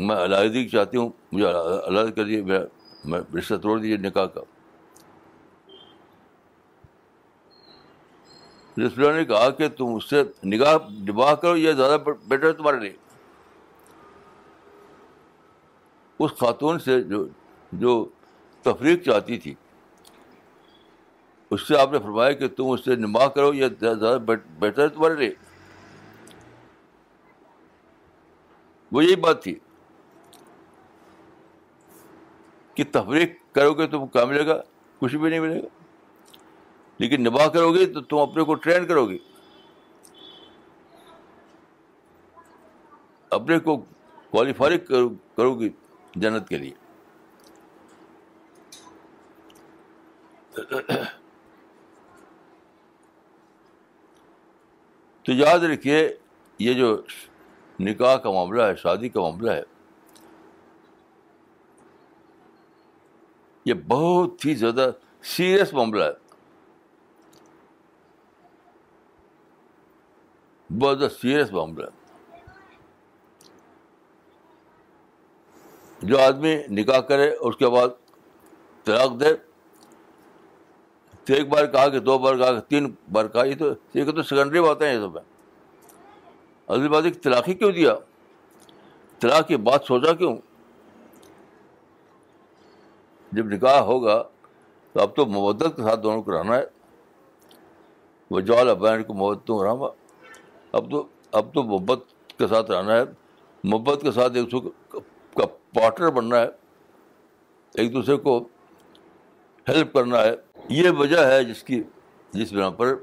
میں 0.06 0.16
علیحدگی 0.24 0.68
چاہتی 0.68 0.96
ہوں 0.96 1.08
مجھے 1.32 2.40
میں 3.06 3.18
رشتہ 3.38 3.54
توڑ 3.62 3.78
دیجیے 3.80 3.96
نکاح 4.06 4.26
کا 4.34 4.40
رسول 8.84 9.12
نے 9.14 9.24
کہا 9.24 9.48
کہ 9.58 9.68
تم 9.76 9.94
اس 9.94 10.08
سے 10.10 10.22
نگاہ 10.50 10.76
نباہ 11.08 11.34
کرو 11.34 11.56
یہ 11.56 11.72
زیادہ 11.78 11.96
بیٹر 12.06 12.46
ہے 12.46 12.52
تمہارے 12.58 12.80
لیے 12.80 12.92
اس 16.24 16.30
خاتون 16.40 16.78
سے 16.84 17.00
جو 17.12 17.26
جو 17.80 17.94
تفریق 18.62 19.04
چاہتی 19.04 19.38
تھی 19.38 19.54
اس 21.54 21.66
سے 21.68 21.78
آپ 21.80 21.92
نے 21.92 21.98
فرمایا 22.04 22.32
کہ 22.40 22.48
تم 22.56 22.70
اس 22.70 22.84
سے 22.84 22.96
نباہ 22.96 23.28
کرو 23.36 23.52
یہ 23.54 23.68
زیادہ 23.80 24.16
بیٹر 24.28 24.82
ہے 24.82 24.88
تمہارے 24.88 25.14
لیے 25.22 25.34
وہ 28.92 29.04
یہی 29.04 29.16
بات 29.24 29.42
تھی 29.42 29.58
تفریح 32.92 33.26
کرو 33.54 33.74
گے 33.78 33.86
تم 33.90 34.06
کیا 34.12 34.24
ملے 34.24 34.46
گا 34.46 34.54
کچھ 35.00 35.14
بھی 35.16 35.30
نہیں 35.30 35.40
ملے 35.40 35.60
گا 35.62 35.66
لیکن 36.98 37.22
نباہ 37.24 37.46
کرو 37.52 37.72
گے 37.74 37.86
تو 37.92 38.00
تم 38.00 38.18
اپنے 38.18 38.44
کو 38.44 38.54
ٹرین 38.54 38.86
کرو 38.86 39.04
گے 39.08 39.16
اپنے 43.36 43.58
کو 43.58 43.76
کوالیفائی 44.30 44.78
کرو 44.88 45.54
گی 45.60 45.68
جنت 46.20 46.48
کے 46.48 46.58
لیے 46.58 46.86
تو 55.24 55.32
یاد 55.32 55.64
رکھیے 55.72 55.98
یہ 56.58 56.72
جو 56.74 56.96
نکاح 57.80 58.16
کا 58.22 58.30
معاملہ 58.32 58.62
ہے 58.62 58.74
شادی 58.82 59.08
کا 59.08 59.20
معاملہ 59.20 59.50
ہے 59.50 59.62
یہ 63.68 63.74
بہت 63.88 64.44
ہی 64.46 64.54
زیادہ 64.64 64.90
سیریس 65.36 65.72
معاملہ 65.78 66.04
ہے 66.04 66.28
بہت 70.80 70.98
زیادہ 70.98 71.10
سیریس 71.20 71.52
معاملہ 71.52 71.86
ہے 71.88 71.96
جو 76.10 76.20
آدمی 76.26 76.54
نکاح 76.80 77.00
کرے 77.12 77.30
اس 77.48 77.56
کے 77.62 77.68
بعد 77.76 77.96
طلاق 78.84 79.20
دے 79.20 79.34
ایک 81.36 81.48
بار 81.48 81.66
کہا 81.72 81.88
کہ 81.94 81.98
دو 82.08 82.18
بار 82.18 82.36
کہا 82.42 82.52
کہ 82.58 82.60
تین 82.68 82.84
بار 83.14 83.24
کہا 83.32 83.42
یہ 83.44 83.54
تو 84.04 84.12
تو 84.18 84.22
سیکنڈری 84.28 84.58
یہ 84.58 84.96
سب 85.00 85.18
اگلی 86.76 86.88
بات 86.94 87.04
ایک 87.08 87.26
ہی 87.48 87.54
کیوں 87.54 87.70
دیا 87.78 87.94
طلاق 89.24 89.46
کی 89.48 89.56
بات 89.68 89.84
سوچا 89.88 90.12
کیوں 90.22 90.36
جب 93.36 93.46
نکاح 93.52 93.78
ہوگا 93.90 94.22
تو 94.92 95.00
اب 95.00 95.14
تو 95.16 95.24
مبت 95.26 95.76
کے 95.76 95.82
ساتھ 95.82 96.00
دونوں 96.02 96.22
کو 96.22 96.32
رہنا 96.38 96.56
ہے 96.56 96.64
وہ 98.30 98.40
جوال 98.40 98.68
ابین 98.68 99.02
کو 99.04 99.14
محبت 99.14 99.46
تو 99.46 99.62
رہا 99.64 99.88
اب 100.78 100.90
تو 100.90 101.04
اب 101.38 101.52
تو 101.54 101.62
محبت 101.62 102.02
کے 102.38 102.46
ساتھ 102.48 102.70
رہنا 102.70 102.96
ہے 102.96 103.04
محبت 103.70 104.02
کے 104.02 104.12
ساتھ 104.12 104.36
ایک 104.36 104.50
دوسرے 104.52 104.70
کا 105.36 105.46
پارٹنر 105.80 106.10
بننا 106.18 106.40
ہے 106.40 106.48
ایک 107.80 107.92
دوسرے 107.94 108.16
کو 108.26 108.38
ہیلپ 109.68 109.92
کرنا 109.92 110.22
ہے 110.24 110.32
یہ 110.76 110.90
وجہ 110.98 111.24
ہے 111.30 111.42
جس 111.44 111.62
کی 111.64 111.82
جس 112.32 112.52
بنا 112.52 112.70
پر 112.80 112.94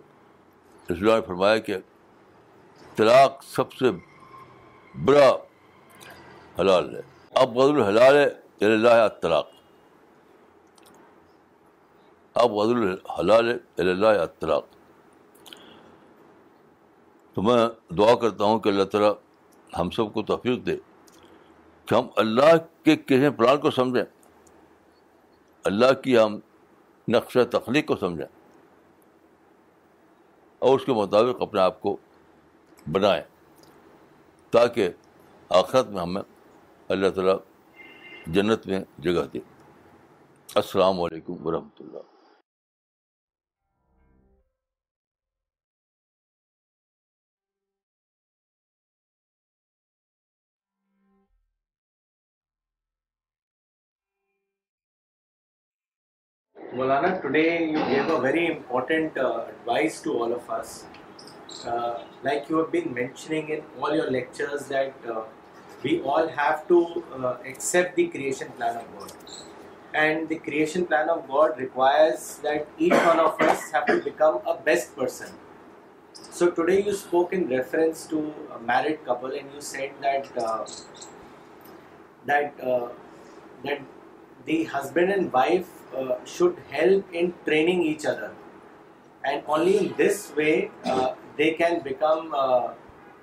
فرمایا 1.28 1.58
کہ 1.68 1.78
طلاق 2.96 3.44
سب 3.56 3.74
سے 3.80 3.92
بڑا 5.06 5.30
حلال 6.60 6.94
ہے 6.96 7.02
اب 7.42 7.58
غزل 7.58 7.82
الحلال 7.82 8.16
ہے 8.18 8.28
طلاق 9.22 9.55
اب 12.44 12.52
وز 12.54 12.70
الحلال 12.72 13.52
تو 17.34 17.42
میں 17.42 17.58
دعا 17.98 18.16
کرتا 18.22 18.44
ہوں 18.44 18.60
کہ 18.60 18.70
اللہ 18.70 18.84
تعالیٰ 18.92 19.12
ہم 19.80 19.90
سب 19.96 20.12
کو 20.14 20.22
توفیق 20.32 20.66
دے 20.66 20.76
کہ 21.88 21.94
ہم 21.96 22.08
اللہ 22.24 22.56
کے 22.86 22.96
کسی 22.96 23.30
پران 23.38 23.58
کو 23.62 23.72
سمجھیں 23.78 24.04
اللہ 25.72 25.94
کی 26.04 26.18
ہم 26.18 26.38
نقش 27.16 27.38
تخلیق 27.52 27.86
کو 27.88 27.96
سمجھیں 28.00 28.26
اور 30.60 30.76
اس 30.76 30.86
کے 30.86 30.94
مطابق 31.02 31.42
اپنے 31.42 31.62
آپ 31.62 31.80
کو 31.82 31.96
بنائیں 32.94 33.22
تاکہ 34.58 34.90
آخرت 35.62 35.88
میں 35.94 36.02
ہمیں 36.02 36.22
اللہ 36.96 37.10
تعالیٰ 37.16 37.38
جنت 38.38 38.68
میں 38.68 38.80
جگہ 39.08 39.26
دے 39.34 39.40
السلام 40.64 41.02
علیکم 41.02 41.46
ورحمۃ 41.48 41.82
اللہ 41.88 42.14
Maulana, 56.76 57.22
today 57.22 57.70
you 57.72 57.78
gave 57.88 58.06
a 58.10 58.20
very 58.20 58.48
important 58.48 59.18
uh, 59.18 59.46
advice 59.50 60.02
to 60.02 60.12
all 60.12 60.34
of 60.34 60.50
us. 60.50 60.88
Uh, 61.66 62.04
like 62.22 62.50
you 62.50 62.58
have 62.58 62.70
been 62.70 62.94
mentioning 62.94 63.48
in 63.48 63.64
all 63.80 63.96
your 63.96 64.12
lectures 64.12 64.66
that 64.68 64.94
uh, 65.10 65.22
we 65.84 66.02
all 66.02 66.28
have 66.28 66.68
to 66.68 66.80
accept 67.48 67.96
the 67.96 68.08
creation 68.08 68.50
plan 68.58 68.76
of 68.76 69.00
God. 69.00 69.14
And 69.94 70.28
the 70.28 70.36
creation 70.36 70.86
plan 70.86 71.10
of 71.10 71.26
God 71.30 71.58
requires 71.58 72.42
that 72.44 72.68
each 72.78 73.00
one 73.12 73.22
of 73.22 73.42
us 73.42 73.72
have 73.72 73.86
to 73.86 74.02
become 74.02 74.42
a 74.46 74.58
best 74.58 74.98
person. 74.98 75.30
So 76.14 76.52
today 76.52 76.84
you 76.84 76.94
spoke 76.94 77.32
in 77.32 77.48
reference 77.48 78.06
to 78.08 78.34
a 78.54 78.60
married 78.60 79.06
couple 79.06 79.32
and 79.32 79.54
you 79.54 79.62
said 79.62 79.92
that 80.02 80.28
the 84.46 84.64
husband 84.66 85.12
and 85.14 85.32
wife 85.32 85.74
should 86.34 86.56
help 86.70 87.14
in 87.14 87.34
training 87.46 87.84
each 87.92 88.06
other, 88.06 88.32
and 89.24 89.44
only 89.48 89.78
in 89.82 89.94
this 89.98 90.34
way 90.36 90.72
uh, 90.84 91.12
they 91.38 91.52
can 91.54 91.82
become 91.84 92.34
uh, 92.44 92.70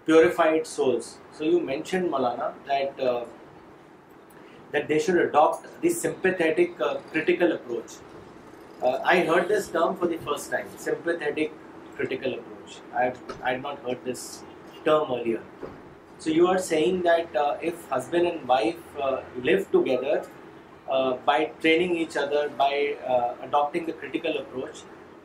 purified 0.06 0.66
souls. 0.66 1.18
So 1.32 1.44
you 1.44 1.60
mentioned, 1.60 2.10
Maulana, 2.12 2.52
that 2.66 3.00
uh, 3.00 3.24
that 4.72 4.88
they 4.88 4.98
should 4.98 5.18
adopt 5.18 5.66
the 5.82 5.90
sympathetic 5.90 6.78
critical 7.10 7.52
approach. 7.58 7.92
I 8.82 9.20
heard 9.30 9.46
this 9.48 9.68
term 9.68 9.96
for 9.96 10.06
the 10.06 10.18
first 10.18 10.50
time, 10.50 10.66
sympathetic 10.76 11.52
critical 11.96 12.34
approach. 12.38 12.78
I 12.96 13.50
had 13.52 13.62
not 13.62 13.80
heard 13.82 14.04
this 14.04 14.42
term 14.84 15.12
earlier. 15.12 15.42
So 16.18 16.30
you 16.30 16.48
are 16.48 16.58
saying 16.58 17.02
that 17.02 17.58
if 17.60 17.84
husband 17.90 18.26
and 18.28 18.48
wife 18.56 19.02
live 19.50 19.70
together 19.72 20.22
by 21.24 21.44
training 21.60 21.96
each 21.96 22.16
other 22.18 22.46
by 22.56 22.92
adapting 23.06 23.90
crouch 24.22 24.82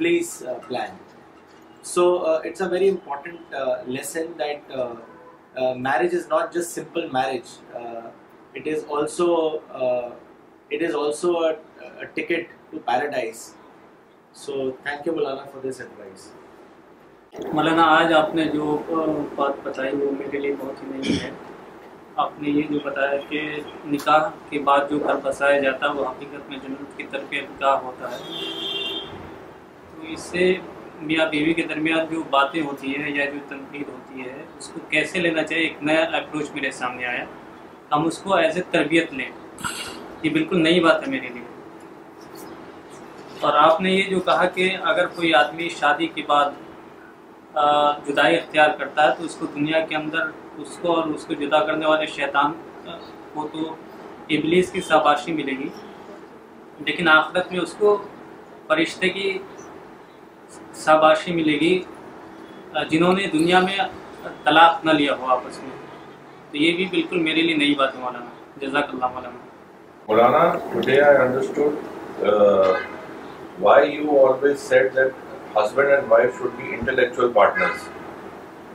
these 0.00 0.42
plan 0.66 0.96
so 1.94 2.04
it's 2.26 2.62
a 2.62 2.66
very 2.70 2.88
important 2.88 3.54
marriage 5.82 6.14
is 6.16 6.26
not 6.32 6.52
just 6.54 6.78
simple 6.78 7.06
marriage 7.12 7.78
ticket 12.14 12.52
to 12.70 12.78
paradise 12.86 13.52
so 14.38 14.70
thank 14.82 15.06
you 15.06 15.14
Maulana 15.14 15.44
for 15.52 15.66
this 15.68 15.80
advise 15.80 16.30
Maulana 17.54 17.82
آج 17.96 18.12
آپ 18.14 18.34
نے 18.34 18.44
جو 18.52 18.76
بات 19.36 19.52
بتائی 19.62 19.94
وہ 19.94 20.10
میرے 20.18 20.38
لیے 20.40 20.52
بہت 20.58 20.82
ہی 20.82 20.88
نہیں 20.90 21.20
ہے 21.22 21.30
آپ 22.24 22.40
نے 22.42 22.50
یہ 22.50 22.62
جو 22.70 22.78
بتایا 22.84 23.16
کہ 23.28 23.40
نکاح 23.92 24.28
کے 24.50 24.58
بعد 24.68 24.90
جو 24.90 24.98
گھر 25.04 25.16
بسایا 25.22 25.58
جاتا 25.62 25.86
ہے 25.88 25.92
وہ 25.98 26.04
حقیقت 26.08 26.48
میں 26.50 26.58
جنت 26.62 26.96
کی 26.98 27.04
طرف 27.10 27.32
نکاح 27.32 27.76
ہوتا 27.84 28.10
ہے 28.10 28.16
تو 29.96 30.12
اس 30.12 30.20
سے 30.30 30.52
میاں 31.10 31.26
بیوی 31.30 31.54
کے 31.54 31.62
درمیان 31.74 32.06
جو 32.14 32.22
باتیں 32.30 32.60
ہوتی 32.62 32.96
ہیں 32.96 33.10
یا 33.18 33.24
جو 33.34 33.38
تنقید 33.48 33.88
ہوتی 33.88 34.24
ہے 34.28 34.42
اس 34.58 34.68
کو 34.74 34.80
کیسے 34.90 35.20
لینا 35.20 35.42
چاہیے 35.42 35.64
ایک 35.66 35.82
نیا 35.90 36.02
اپروچ 36.18 36.50
میرے 36.54 36.70
سامنے 36.80 37.06
آیا 37.06 37.24
ہم 37.92 38.06
اس 38.06 38.18
کو 38.22 38.34
ایز 38.34 38.56
اے 38.56 38.62
تربیت 38.78 39.12
لیں 39.14 39.30
یہ 40.22 40.30
بالکل 40.30 40.62
نئی 40.62 40.80
بات 40.80 41.06
ہے 41.06 41.10
میرے 41.12 41.28
لیے 41.34 41.49
اور 43.44 43.54
آپ 43.58 43.80
نے 43.80 43.90
یہ 43.92 44.08
جو 44.10 44.18
کہا 44.24 44.44
کہ 44.54 44.70
اگر 44.90 45.06
کوئی 45.16 45.32
آدمی 45.34 45.68
شادی 45.78 46.06
کے 46.14 46.22
بعد 46.28 47.54
جدائی 48.06 48.36
اختیار 48.36 48.70
کرتا 48.78 49.04
ہے 49.06 49.14
تو 49.18 49.24
اس 49.24 49.34
کو 49.40 49.46
دنیا 49.54 49.80
کے 49.88 49.96
اندر 49.96 50.26
اس 50.64 50.76
کو 50.80 50.96
اور 50.96 51.06
اس 51.14 51.24
کو 51.26 51.34
جدا 51.42 51.64
کرنے 51.66 51.86
والے 51.86 52.06
شیطان 52.16 52.52
کو 53.34 53.46
تو 53.52 53.68
ابلیس 54.38 54.70
کی 54.72 54.80
شاباشی 54.88 55.32
ملے 55.32 55.52
گی 55.58 55.68
لیکن 56.86 57.08
آخرت 57.12 57.50
میں 57.52 57.60
اس 57.60 57.74
کو 57.78 57.96
فرشتے 58.68 59.08
کی 59.16 59.38
شاباشی 60.84 61.32
ملے 61.34 61.58
گی 61.60 61.72
جنہوں 62.90 63.12
نے 63.12 63.26
دنیا 63.32 63.60
میں 63.60 63.78
طلاق 64.44 64.84
نہ 64.86 64.90
لیا 65.00 65.14
ہو 65.18 65.30
آپس 65.36 65.58
میں 65.62 65.76
تو 66.50 66.56
یہ 66.56 66.76
بھی 66.76 66.86
بالکل 66.90 67.18
میرے 67.28 67.42
لیے 67.42 67.56
نئی 67.56 67.74
بات 67.78 67.94
ہے 67.96 68.00
مولانا 68.00 68.60
جزاک 68.60 68.94
اللہ 68.94 69.28
مولانا 70.08 70.48
Why 73.64 73.82
you 73.84 74.12
always 74.18 74.58
said 74.58 74.94
that 74.98 75.16
husband 75.54 75.92
and 75.94 76.08
wife 76.10 76.36
should 76.38 76.56
be 76.58 76.70
intellectual 76.76 77.30
partners? 77.30 77.82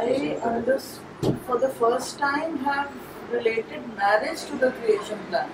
I 0.00 0.38
understood 0.52 1.38
for 1.46 1.58
the 1.58 1.72
first 1.80 2.20
time 2.20 2.58
have 2.58 2.92
related 3.32 3.90
marriage 3.96 4.44
to 4.44 4.54
the 4.54 4.70
creation 4.70 5.18
plan. 5.30 5.50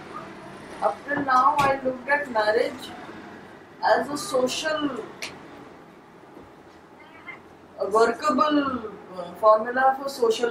Up 0.83 0.99
till 1.07 1.25
now 1.25 1.57
I 1.61 1.81
looked 1.83 2.14
at 2.18 2.31
marriage 2.31 2.92
a 3.92 4.14
social 4.16 4.87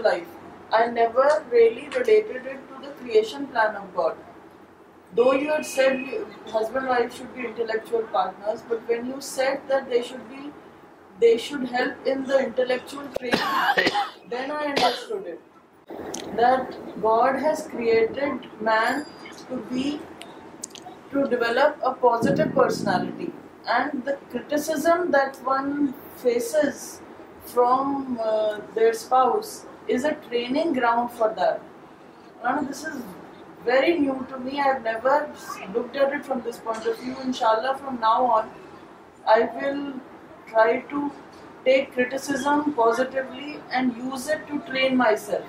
life 0.01 0.27
God 3.97 4.17
though 5.17 5.33
you 5.35 5.55
said 5.69 5.97
husband 6.53 7.13
should 7.13 7.49
to 19.47 19.55
be 19.69 19.89
to 21.13 21.27
develop 21.33 21.79
a 21.83 21.93
positive 21.93 22.51
personality 22.53 23.31
and 23.77 24.03
the 24.05 24.15
criticism 24.31 25.11
that 25.11 25.37
one 25.49 25.93
faces 26.23 27.01
from 27.53 28.19
uh, 28.29 28.59
their 28.75 28.93
spouse 28.93 29.51
is 29.87 30.03
a 30.03 30.13
training 30.27 30.73
ground 30.73 31.11
for 31.11 31.33
that. 31.41 31.61
And 32.43 32.67
this 32.67 32.83
is 32.83 33.01
very 33.65 33.97
new 33.99 34.25
to 34.29 34.39
me. 34.39 34.59
I've 34.59 34.83
never 34.83 35.29
looked 35.73 35.95
at 35.95 36.13
it 36.13 36.25
from 36.25 36.41
this 36.41 36.57
point 36.57 36.85
of 36.87 36.97
view. 36.99 37.15
Inshallah, 37.23 37.77
from 37.77 37.99
now 37.99 38.25
on, 38.25 38.49
I 39.27 39.39
will 39.57 39.93
try 40.49 40.79
to 40.93 41.11
take 41.65 41.93
criticism 41.93 42.73
positively 42.73 43.59
and 43.71 43.95
use 43.95 44.27
it 44.27 44.45
to 44.47 44.59
train 44.71 44.97
myself. 44.97 45.45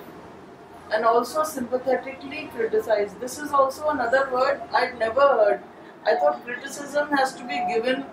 and 0.91 1.05
also 1.05 1.43
sympathetically 1.43 2.49
criticize. 2.55 3.13
This 3.19 3.39
is 3.39 3.51
also 3.51 3.87
another 3.89 4.29
word 4.31 4.61
I'd 4.73 4.97
never 4.99 5.21
heard. 5.21 5.59
I 6.05 6.15
thought 6.15 6.43
criticism 6.45 7.09
has 7.17 7.33
to 7.35 7.43
be 7.47 7.61
given 7.73 8.05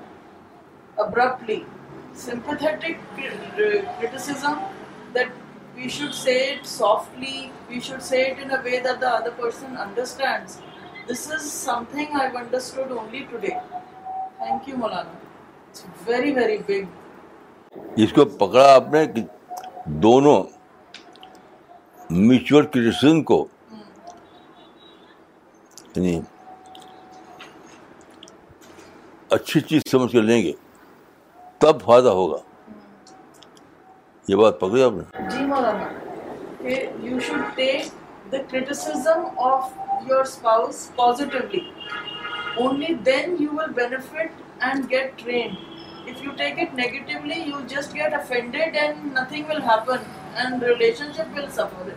abruptly. 0.98 1.66
Sympathetic 2.14 2.98
criticism 3.16 4.58
that 5.12 5.28
we 5.76 5.88
should 5.88 6.14
say 6.14 6.54
it 6.56 6.66
softly, 6.66 7.50
we 7.68 7.80
should 7.80 8.02
say 8.02 8.30
it 8.32 8.38
in 8.38 8.50
a 8.50 8.62
way 8.62 8.80
that 8.80 9.00
the 9.00 9.08
other 9.08 9.30
person 9.32 9.76
understands. 9.76 10.58
This 11.08 11.28
is 11.30 11.50
something 11.50 12.08
I've 12.14 12.34
understood 12.36 12.90
only 12.92 13.24
today. 13.24 13.58
Thank 14.38 14.66
you, 14.66 14.74
Molana. 14.74 15.10
It's 15.70 15.84
very, 16.08 16.32
very 16.32 16.58
big. 16.72 16.88
اس 17.96 18.12
کو 18.12 18.24
پکڑا 18.38 18.62
آپ 18.72 18.88
نے 18.92 19.02
دونوں 20.02 20.34
mutual 22.14 22.64
criticism 22.72 23.22
کو 23.28 23.44
یعنی 25.96 26.20
اچھی 29.36 29.60
چیز 29.68 29.82
سمجھ 29.90 30.10
کے 30.12 30.20
لیں 30.20 30.40
گے 30.42 30.52
تب 31.64 31.80
فائدہ 31.84 32.08
ہوگا 32.18 32.36
یہ 34.28 34.36
بات 34.42 34.60
پکڑی 34.60 34.82
آپ 34.82 34.92
نے 34.92 35.28
جی 35.28 35.46
مولانا 35.46 35.90
if 46.12 46.22
you 46.22 46.32
take 46.36 46.58
it 46.58 46.74
negatively, 46.74 47.38
you 47.50 47.60
just 47.66 47.94
get 47.94 48.12
offended 48.12 48.76
and 48.76 49.14
nothing 49.14 49.46
will 49.48 49.60
happen 49.68 50.00
and 50.36 50.60
relationship 50.62 51.26
will 51.34 51.48
suffer. 51.50 51.94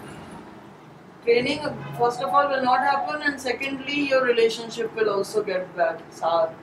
Training, 1.26 1.64
first 2.00 2.22
of 2.22 2.30
all, 2.30 2.48
will 2.50 2.64
not 2.64 2.80
happen 2.82 3.22
and 3.24 3.42
secondly, 3.42 4.00
your 4.10 4.24
relationship 4.24 4.96
will 4.96 5.10
also 5.10 5.44
get 5.44 5.76
bad, 5.76 6.02
sour. 6.12 6.54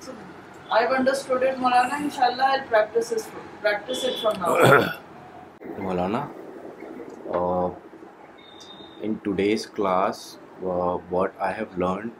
So, 0.00 0.14
I've 0.70 0.90
understood 0.90 1.42
it, 1.42 1.56
Maulana. 1.58 1.98
Inshallah, 2.06 2.46
I'll 2.50 2.66
practice, 2.66 3.10
this, 3.10 3.28
practice 3.60 4.04
it 4.04 4.18
from 4.20 4.40
now. 4.40 4.98
Maulana, 5.88 6.22
uh, 7.40 7.70
in 9.00 9.18
today's 9.20 9.64
class, 9.64 10.38
uh, 10.66 10.96
what 11.18 11.32
I 11.40 11.52
have 11.52 11.78
learned 11.78 12.12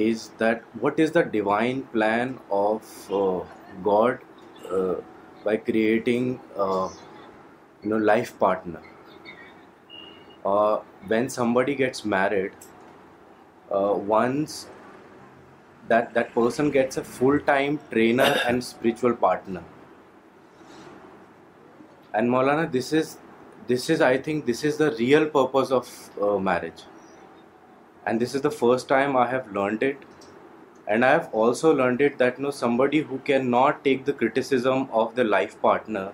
is 0.00 0.28
that 0.42 0.62
what 0.80 0.98
is 0.98 1.12
the 1.12 1.22
divine 1.22 1.82
plan 1.94 2.38
of 2.50 2.88
uh, 3.12 3.40
God 3.82 4.20
uh, 4.72 4.94
by 5.44 5.56
creating 5.56 6.40
uh, 6.56 6.88
life 7.84 8.38
partner. 8.38 8.80
When 11.06 11.28
somebody 11.28 11.74
gets 11.74 12.04
married, 12.04 12.52
once 13.70 14.66
that 15.88 16.34
person 16.34 16.70
gets 16.70 16.96
a 16.96 17.04
full-time 17.04 17.80
trainer 17.90 18.36
and 18.46 18.64
spiritual 18.64 19.14
partner. 19.14 19.64
And 22.14 22.30
Maulana, 22.30 22.70
this 22.70 22.92
is 22.92 24.00
I 24.00 24.16
think 24.18 24.46
this 24.46 24.64
is 24.64 24.76
the 24.76 24.92
real 24.92 25.26
purpose 25.26 25.70
of 25.70 26.40
marriage. 26.40 26.80
And 28.04 28.22
this 28.22 28.34
is 28.36 28.42
the 28.44 28.48
first 28.58 28.88
time 28.88 29.16
I 29.16 29.32
have 29.32 29.40
learned 29.58 29.82
it 29.86 30.04
and 30.90 31.04
I 31.04 31.14
have 31.18 31.42
also 31.42 31.72
learned 31.72 32.00
it 32.20 32.40
somebody 32.54 33.02
can 33.24 33.50
not 33.50 33.82
take 33.82 34.06
the 34.06 34.12
cur 34.22 35.24
life 35.24 35.54
partner 35.60 36.08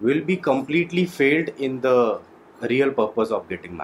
will 0.00 0.20
be 0.24 0.36
completely 0.50 1.04
failed 1.16 1.50
in 1.56 1.82
the 1.82 1.94
real 2.68 2.90
purpose 2.98 3.32
of 3.32 3.50
getting 3.50 3.78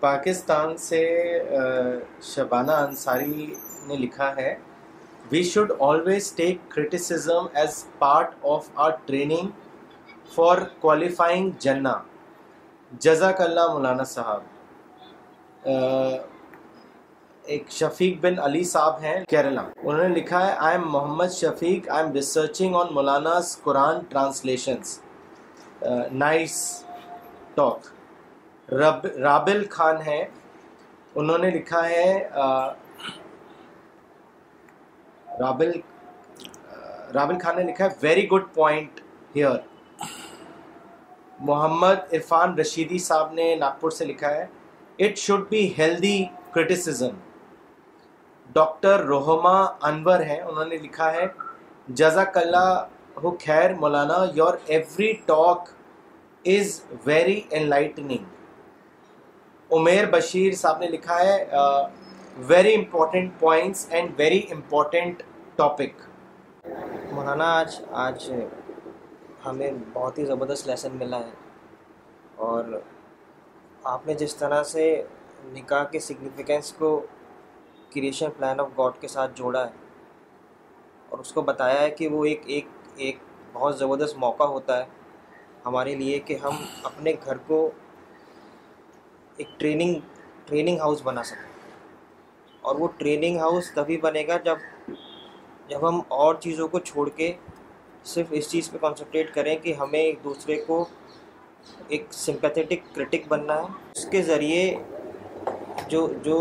Pakistan 0.00 0.76
سے 0.88 1.04
شبانہ 2.34 2.72
انصاری 2.86 3.54
نے 3.88 3.96
لکھا 3.96 4.34
ہے 4.36 4.54
we 5.32 5.42
should 5.50 5.72
always 5.90 6.32
ٹیک 6.36 6.70
کرالیفائنگ 10.80 11.50
جنا 11.60 11.96
جزاک 13.04 13.40
اللہ 13.40 13.72
مولانا 13.72 14.04
صاحب 14.10 15.66
ایک 17.54 17.70
شفیق 17.72 18.16
بن 18.20 18.38
علی 18.44 18.62
صاحب 18.70 19.02
ہیں 19.02 19.14
کیرلا 19.28 19.62
انہوں 19.82 20.02
نے 20.08 20.14
لکھا 20.14 20.44
ہے 20.46 20.52
I 20.58 20.76
am 20.76 20.86
Muhammad 20.92 21.32
Shafiq 21.34 21.88
I 21.90 22.04
am 22.04 22.12
researching 22.14 22.74
on 22.80 22.92
Maulana 22.94 23.38
Quran 23.64 23.98
translations 24.08 24.98
nice 26.12 26.56
talk 27.54 28.72
رب 28.72 29.06
رابل 29.22 29.64
خان 29.70 30.00
ہیں 30.06 30.24
انہوں 31.14 31.38
نے 31.38 31.50
لکھا 31.50 31.88
ہے 31.88 32.18
رابل 35.40 35.72
رابل 37.14 37.38
خان 37.42 37.56
نے 37.56 37.62
لکھا 37.70 37.84
ہے 37.84 37.94
very 38.02 38.26
good 38.30 38.54
point 38.54 39.00
here 39.36 39.56
Muhammad 41.46 42.12
Irfan 42.12 42.56
Rashidi 42.58 42.98
Sahab 42.98 43.32
نے 43.32 43.54
ناگپور 43.56 43.90
سے 43.90 44.04
لکھا 44.04 44.28
ہے 44.34 44.46
it 45.06 45.18
should 45.18 45.46
be 45.50 45.60
healthy 45.78 46.24
criticism 46.54 47.14
doctor 48.54 49.04
Ruhma 49.06 49.52
Anwar 49.88 50.20
ہیں 50.28 50.40
انہوں 50.40 50.64
نے 50.68 50.76
لکھا 50.82 51.12
ہے 51.14 51.26
جزاک 51.98 52.36
اللہ 52.38 52.84
ہو 53.22 53.30
خیر 53.44 53.74
Maulana 53.80 54.16
your 54.34 54.54
every 54.66 55.12
talk 55.26 55.68
is 56.58 56.80
very 57.06 57.40
in 57.50 57.72
Umair 57.72 58.18
Amir 59.78 60.10
Bashir 60.12 60.52
Sahab 60.62 60.78
نے 60.80 60.86
لکھا 60.96 61.18
ہے 61.20 61.42
very 62.48 62.74
important 62.74 63.38
points 63.40 63.86
and 63.90 64.10
very 64.18 64.42
important 64.54 65.22
topic 65.56 66.02
Maulana 67.12 67.52
آج 67.58 67.80
آج 68.08 68.30
ہمیں 69.46 69.70
بہت 69.92 70.18
ہی 70.18 70.24
زبردست 70.26 70.66
لیسن 70.66 70.96
ملا 70.98 71.18
ہے 71.26 71.34
اور 72.46 72.64
آپ 73.94 74.06
نے 74.06 74.14
جس 74.22 74.34
طرح 74.36 74.62
سے 74.74 74.84
نکاح 75.52 75.84
کے 75.92 75.98
سگنیفیکنس 76.00 76.72
کو 76.78 76.90
کریشن 77.94 78.30
پلان 78.36 78.60
آف 78.60 78.66
گاڈ 78.78 79.00
کے 79.00 79.08
ساتھ 79.08 79.32
جوڑا 79.38 79.64
ہے 79.66 79.70
اور 81.10 81.18
اس 81.18 81.32
کو 81.32 81.42
بتایا 81.50 81.80
ہے 81.80 81.90
کہ 81.98 82.08
وہ 82.08 82.24
ایک 82.24 82.42
ایک 82.54 82.66
ایک 83.06 83.18
بہت 83.52 83.78
زبردست 83.78 84.16
موقع 84.24 84.44
ہوتا 84.56 84.78
ہے 84.78 84.84
ہمارے 85.66 85.94
لیے 85.96 86.18
کہ 86.26 86.36
ہم 86.44 86.56
اپنے 86.90 87.12
گھر 87.24 87.36
کو 87.46 87.68
ایک 89.36 89.48
ٹریننگ 89.60 89.94
ٹریننگ 90.46 90.78
ہاؤس 90.80 91.00
بنا 91.04 91.22
سکیں 91.30 91.46
اور 92.68 92.76
وہ 92.78 92.88
ٹریننگ 92.98 93.38
ہاؤس 93.38 93.70
تبھی 93.74 93.96
بنے 94.00 94.26
گا 94.28 94.36
جب 94.44 94.58
جب 95.68 95.88
ہم 95.88 96.00
اور 96.22 96.34
چیزوں 96.40 96.68
کو 96.68 96.78
چھوڑ 96.90 97.08
کے 97.16 97.32
صرف 98.04 98.26
اس 98.38 98.50
چیز 98.50 98.70
پہ 98.70 98.78
کانسنٹریٹ 98.80 99.34
کریں 99.34 99.54
کہ 99.62 99.74
ہمیں 99.80 99.98
ایک 100.00 100.18
دوسرے 100.24 100.56
کو 100.66 100.84
ایک 101.88 102.06
سمپیتھیٹک 102.14 102.94
کرٹک 102.94 103.28
بننا 103.28 103.54
ہے 103.62 103.66
اس 103.94 104.04
کے 104.10 104.22
ذریعے 104.22 104.74
جو 105.88 106.06
جو 106.22 106.38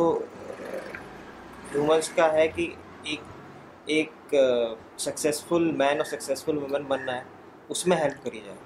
ہیومنس 1.74 2.10
کا 2.16 2.32
ہے 2.34 2.48
کہ 2.48 2.68
ایک 3.04 3.22
ایک 3.96 4.36
سکسیسفل 5.00 5.72
مین 5.78 5.98
اور 5.98 6.06
سکسیزفل 6.06 6.58
وومن 6.58 6.84
بننا 6.88 7.16
ہے 7.18 7.24
اس 7.70 7.86
میں 7.88 7.98
ہیلپ 7.98 8.24
کری 8.26 8.40
جائے 8.46 8.58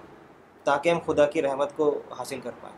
تاکہ 0.64 0.90
ہم 0.90 0.98
خدا 1.06 1.26
کی 1.30 1.42
رحمت 1.42 1.76
کو 1.78 1.92
حاصل 2.20 2.40
کر 2.44 2.52
پائیں 2.62 2.78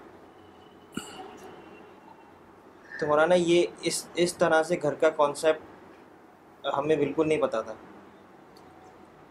تو 2.99 3.07
مولانا 3.07 3.35
یہ 3.35 3.65
اس 3.91 4.05
اس 4.23 4.33
طرح 4.37 4.63
سے 4.63 4.75
گھر 4.81 4.93
کا 4.99 5.09
کانسیپٹ 5.21 6.67
ہمیں 6.77 6.95
بالکل 6.95 7.27
نہیں 7.27 7.41
پتہ 7.41 7.57
تھا 7.65 7.73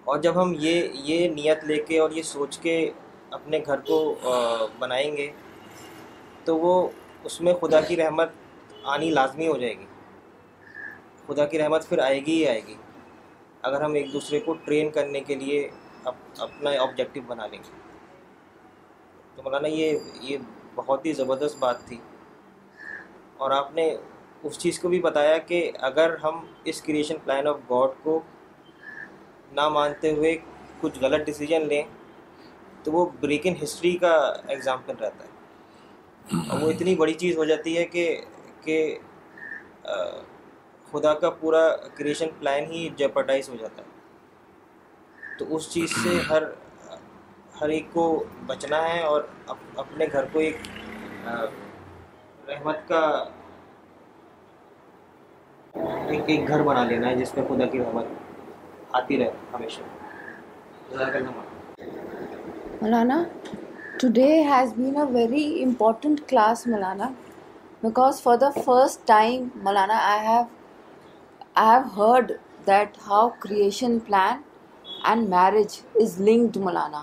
اور 0.04 0.18
جب 0.18 0.40
ہم 0.42 0.52
یہ 0.58 0.88
یہ 1.04 1.28
نیت 1.34 1.64
لے 1.64 1.82
کے 1.88 1.98
اور 2.00 2.10
یہ 2.10 2.22
سوچ 2.36 2.58
کے 2.62 2.72
اپنے 3.38 3.58
گھر 3.66 3.80
کو 3.90 3.98
بنائیں 4.78 5.16
گے 5.16 5.30
تو 6.44 6.56
وہ 6.58 6.72
اس 7.24 7.40
میں 7.46 7.52
خدا 7.60 7.80
کی 7.88 7.96
رحمت 7.96 8.30
آنی 8.94 9.10
لازمی 9.10 9.46
ہو 9.48 9.56
جائے 9.56 9.74
گی 9.78 9.86
خدا 11.26 11.44
کی 11.52 11.58
رحمت 11.58 11.88
پھر 11.88 11.98
آئے 12.06 12.20
گی 12.26 12.32
ہی 12.38 12.46
آئے 12.48 12.60
گی 12.68 12.74
اگر 13.68 13.80
ہم 13.80 13.92
ایک 14.00 14.12
دوسرے 14.12 14.40
کو 14.46 14.54
ٹرین 14.64 14.90
کرنے 14.90 15.20
کے 15.30 15.34
لیے 15.44 15.68
اپنا 16.12 16.70
آبجیکٹو 16.82 17.34
لیں 17.34 17.52
گے 17.58 17.70
تو 19.36 19.42
مولانا 19.42 19.68
یہ 19.68 19.98
یہ 20.30 20.38
بہت 20.74 21.04
ہی 21.06 21.12
زبردست 21.20 21.58
بات 21.58 21.84
تھی 21.88 21.98
اور 23.44 23.50
آپ 23.60 23.72
نے 23.74 23.84
اس 24.48 24.58
چیز 24.58 24.78
کو 24.80 24.88
بھی 24.88 25.00
بتایا 25.00 25.38
کہ 25.50 25.60
اگر 25.90 26.16
ہم 26.22 26.40
اس 26.72 26.80
کریشن 26.82 27.18
پلان 27.24 27.46
آف 27.48 27.56
گاڈ 27.70 28.02
کو 28.02 28.20
نہ 29.54 29.68
مانتے 29.68 30.10
ہوئے 30.16 30.36
کچھ 30.80 30.98
غلط 31.00 31.26
ڈیسیجن 31.26 31.66
لیں 31.68 31.82
تو 32.84 32.92
وہ 32.92 33.04
بریک 33.20 33.46
ان 33.46 33.54
ہسٹری 33.62 33.96
کا 34.04 34.12
ایگزامپل 34.54 34.94
رہتا 35.02 35.24
ہے 35.24 36.40
اور 36.50 36.60
وہ 36.62 36.70
اتنی 36.70 36.94
بڑی 36.96 37.12
چیز 37.22 37.36
ہو 37.36 37.44
جاتی 37.44 37.76
ہے 37.76 37.84
کہ 37.94 38.04
کہ 38.64 38.76
خدا 40.90 41.12
کا 41.20 41.30
پورا 41.40 41.60
کریشن 41.96 42.28
پلان 42.38 42.64
ہی 42.72 42.88
جیپرٹائز 42.96 43.48
ہو 43.48 43.56
جاتا 43.60 43.82
ہے 43.82 43.90
تو 45.38 45.54
اس 45.56 45.68
چیز 45.72 45.94
سے 46.02 46.18
ہر 46.30 46.42
ہر 47.60 47.68
ایک 47.76 47.86
کو 47.92 48.04
بچنا 48.46 48.82
ہے 48.88 49.02
اور 49.12 49.22
اپ 49.54 49.78
اپنے 49.80 50.06
گھر 50.12 50.24
کو 50.32 50.38
ایک 50.46 50.56
رحمت 52.48 52.88
کا 52.88 53.00
ایک 55.80 56.22
ایک 56.30 56.48
گھر 56.48 56.62
بنا 56.62 56.84
لینا 56.84 57.08
ہے 57.08 57.14
جس 57.16 57.34
میں 57.36 57.44
خدا 57.48 57.66
کی 57.72 57.78
رحمت 57.78 58.21
آتی 58.98 59.18
رہے 59.18 59.30
ہمیشہ 59.52 59.80
Maulana 62.80 63.22
today 64.00 64.28
has 64.44 64.72
been 64.76 64.96
a 64.98 65.02
very 65.12 65.44
important 65.64 66.20
class 66.28 66.66
Maulana 66.66 67.08
because 67.82 68.20
for 68.22 68.36
the 68.40 68.50
first 68.64 69.06
time 69.08 69.46
Maulana 69.64 69.98
I 70.10 70.20
have 70.26 70.42
I 71.66 71.80
have 71.96 72.10
heard 72.12 72.32
that 72.66 72.96
how 73.06 73.28
creation 73.42 73.98
plan 74.06 74.40
and 75.10 75.28
marriage 75.28 75.80
is 76.02 76.20
linked 76.28 76.56
Maulana 76.64 77.02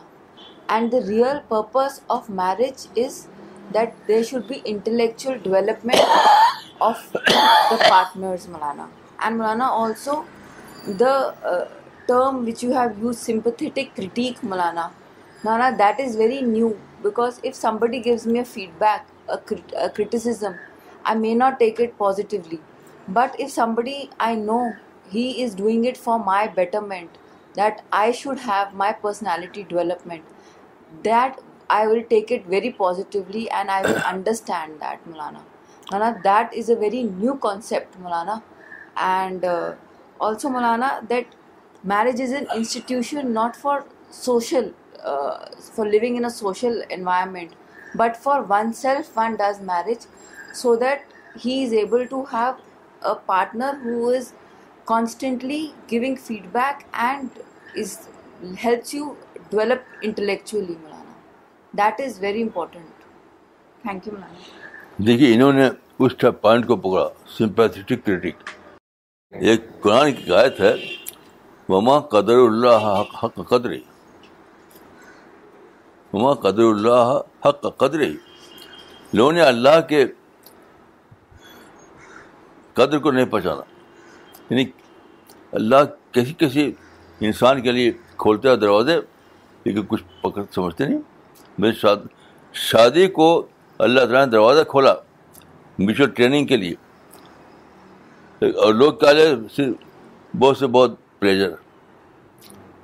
and 0.76 0.92
the 0.92 0.98
real 1.08 1.38
purpose 1.48 2.00
of 2.18 2.30
marriage 2.42 2.88
is 3.06 3.26
that 3.74 4.08
they 4.08 4.22
should 4.30 4.44
be 4.48 4.60
intellectual 4.74 5.38
development 5.44 6.82
of 6.90 7.14
the 7.14 7.76
partners 7.90 8.48
Maulana 8.50 8.88
and 9.24 9.38
Maulana 9.38 9.68
also 9.84 10.22
the 11.00 11.12
term 12.10 12.38
which 12.45 12.64
you 12.64 12.72
have 12.74 12.88
use 13.01 13.18
sympathetic 13.26 13.95
critique 13.95 14.38
Maulana 14.49 14.88
نہ 15.43 15.49
نا 15.60 15.70
that 15.80 15.99
is 16.05 16.16
very 16.18 16.39
new 16.45 16.70
because 17.01 17.39
if 17.45 17.55
somebody 17.55 17.99
gives 18.05 18.26
me 18.28 18.39
a 18.39 18.43
feedback 18.80 19.53
criticism 20.12 20.51
I 21.10 21.20
may 21.20 21.34
not 21.41 21.60
take 21.60 21.82
it 21.82 21.89
positively 21.97 22.57
but 23.18 23.36
if 23.41 23.51
somebody 23.55 23.95
I 24.28 24.36
know 24.41 24.60
he 25.14 25.26
is 25.43 25.55
doing 25.57 25.86
it 25.89 25.97
for 26.03 26.20
my 26.26 26.47
betterment 26.55 27.18
that 27.57 27.82
I 27.99 28.14
should 28.24 28.38
have 28.47 28.76
my 28.78 28.93
personality 29.01 29.64
development 29.70 31.03
that 31.05 31.39
I 31.78 31.88
will 31.88 31.99
take 32.10 32.32
it 32.34 32.49
very 32.53 32.70
positively 32.78 33.45
and 33.57 33.70
I 33.74 33.84
will 33.91 33.99
understand 34.14 34.82
that 34.82 35.07
Maulana 35.07 35.39
نہانا 35.91 36.10
that 36.24 36.57
is 36.60 36.70
a 36.70 36.76
very 36.86 37.03
new 37.20 37.34
concept 37.47 37.99
Maulana 38.01 38.38
and 39.14 39.45
also 40.20 40.49
Maulana 40.49 40.97
that 41.10 41.38
marriage 41.91 42.21
is 42.21 42.32
an 42.34 42.43
institution 42.55 43.27
not 43.34 43.55
for 43.61 43.80
social 44.11 44.67
for 45.75 45.86
living 45.86 46.17
in 46.23 46.30
social 46.30 46.80
environment 46.91 47.53
but 47.97 48.17
for 48.23 48.41
oneself 48.82 49.17
one 49.17 49.36
does 49.39 49.61
marriage 49.69 50.05
so 50.61 50.75
that 50.82 51.13
he 51.45 51.63
is 51.65 51.73
able 51.80 52.05
to 52.09 52.21
have 52.34 52.51
a 53.09 53.13
partner 53.25 53.77
who 53.86 54.09
is 54.17 54.32
constantly 54.86 55.65
giving 55.91 56.15
feedback 56.53 56.84
and 56.99 57.39
is 57.84 57.97
helps 58.63 58.93
you 58.93 59.13
develop 59.51 59.89
intellectually 60.05 60.75
Maulana 60.84 61.09
that 61.84 62.01
is 62.07 62.19
very 62.23 62.41
important 62.43 63.03
thank 63.82 64.07
you 64.07 64.13
Maulana 64.13 65.05
دیکھیے 65.07 65.34
انہوں 65.34 65.53
نے 65.53 65.69
اس 66.05 66.19
point 66.41 66.65
کو 66.67 66.75
پکڑا 66.75 67.07
ایک 69.49 69.61
قرآن 69.82 70.11
کی 70.13 70.27
گائت 70.30 70.59
ہے 70.59 70.73
مما 71.70 71.97
قدر 72.13 72.36
اللہ 72.38 72.86
حق 72.99 73.15
حق 73.24 73.36
قدر 73.49 73.72
مما 76.13 76.34
قدر 76.45 76.63
اللہ 76.63 77.09
حق 77.45 77.65
قدر 77.82 78.01
لوگوں 79.13 79.32
نے 79.32 79.41
اللہ 79.41 79.80
کے 79.89 80.03
قدر 82.80 82.99
کو 83.05 83.11
نہیں 83.17 83.26
پہچانا 83.34 83.61
یعنی 84.49 84.63
اللہ 85.59 85.84
کسی 86.17 86.34
کسی 86.39 86.70
انسان 87.30 87.61
کے 87.61 87.72
لیے 87.72 87.91
کھولتا 88.24 88.51
ہے 88.51 88.55
دروازے 88.63 88.95
لیکن 89.65 89.86
کچھ 89.88 90.03
پکڑ 90.24 90.43
سمجھتے 90.55 90.86
نہیں 90.86 90.99
میری 91.61 91.76
شاد 91.82 92.05
شادی 92.67 93.07
کو 93.20 93.28
اللہ 93.88 94.01
تعالیٰ 94.05 94.24
نے 94.26 94.32
دروازہ 94.32 94.63
کھولا 94.72 94.93
میچور 95.88 96.07
ٹریننگ 96.20 96.45
کے 96.47 96.57
لیے 96.57 98.45
اور 98.65 98.74
لوگ 98.82 98.93
کیا 99.03 99.11
لے 99.20 99.28
صرف 99.57 100.36
بہت 100.39 100.57
سے 100.57 100.67
بہت 100.78 100.95
پلیجر 101.22 101.49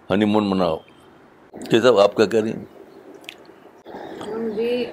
ہنی 0.10 0.26
مون 0.32 0.50
مناؤ 0.50 0.78
یہ 1.72 1.80
سب 1.82 2.00
آپ 2.00 2.16
کیا 2.16 2.26
کہہ 2.32 2.40
رہی 2.44 2.52
ہیں 2.52 3.86
مجھے 4.40 4.86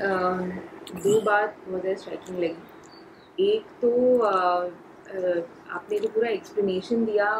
دو 1.04 1.18
بات 1.24 1.68
مجھے 1.68 1.92
اسٹریکنگ 1.92 2.38
لگی 2.40 3.44
ایک 3.46 3.80
تو 3.80 3.90
آپ 4.26 5.90
نے 5.92 5.98
جو 5.98 6.08
پورا 6.14 6.28
ایکسپلینیشن 6.28 7.06
دیا 7.06 7.32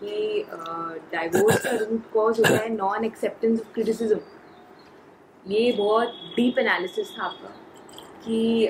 کہ 0.00 0.18
ڈائیورس 1.10 1.62
کا 1.62 1.70
روٹ 1.80 2.12
کاز 2.14 2.38
ہوتا 2.40 2.62
ہے 2.62 2.68
نان 2.74 3.04
ایکسیپٹینس 3.04 3.60
آف 3.60 3.74
کرٹیسزم 3.76 5.48
یہ 5.54 5.70
بہت 5.78 6.12
ڈیپ 6.36 6.58
انالیسس 6.64 7.14
تھا 7.14 7.24
آپ 7.24 7.42
کا 7.42 7.98
کہ 8.24 8.68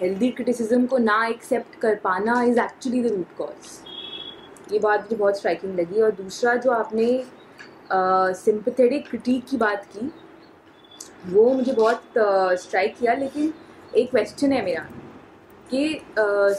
ہیلدی 0.00 0.30
کرٹیسزم 0.38 0.86
کو 0.94 0.98
نہ 1.08 1.22
ایکسیپٹ 1.28 1.80
کر 1.82 1.94
پانا 2.02 2.40
is 2.40 2.58
actually 2.58 3.02
the 3.08 3.14
root 3.16 3.38
cause 3.38 3.80
یہ 4.70 4.78
بات 4.78 5.00
مجھے 5.02 5.16
بہت 5.22 5.34
اسٹرائکنگ 5.36 5.74
لگی 5.78 6.00
اور 6.02 6.10
دوسرا 6.18 6.54
جو 6.64 6.72
آپ 6.72 6.92
نے 6.94 7.10
سمپتھیٹک 8.44 9.10
کرٹیک 9.10 9.48
کی 9.50 9.56
بات 9.58 9.92
کی 9.92 10.08
وہ 11.32 11.52
مجھے 11.54 11.72
بہت 11.78 12.16
اسٹرائک 12.52 12.94
کیا 12.98 13.14
لیکن 13.18 13.50
ایک 13.92 14.10
کویشچن 14.10 14.52
ہے 14.52 14.60
میرا 14.62 14.82
کہ 15.70 15.88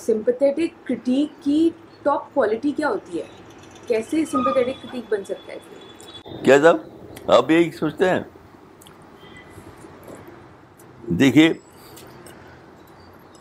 سمپتھیٹک 0.05 0.87
کرٹیک 0.87 1.43
کی 1.43 1.69
ٹاپ 2.03 2.33
کوالٹی 2.33 2.71
کیا 2.77 2.89
ہوتی 2.89 3.19
ہے 3.19 3.25
کیسے 3.87 4.23
سمپتھیٹک 4.31 4.81
کرٹیک 4.83 5.11
بن 5.13 5.23
سکتا 5.29 5.53
ہے 5.53 6.39
کیا 6.45 6.59
صاحب 6.61 7.31
آپ 7.37 7.51
یہی 7.51 7.71
سوچتے 7.79 8.09
ہیں 8.09 8.19
دیکھیے 11.19 11.51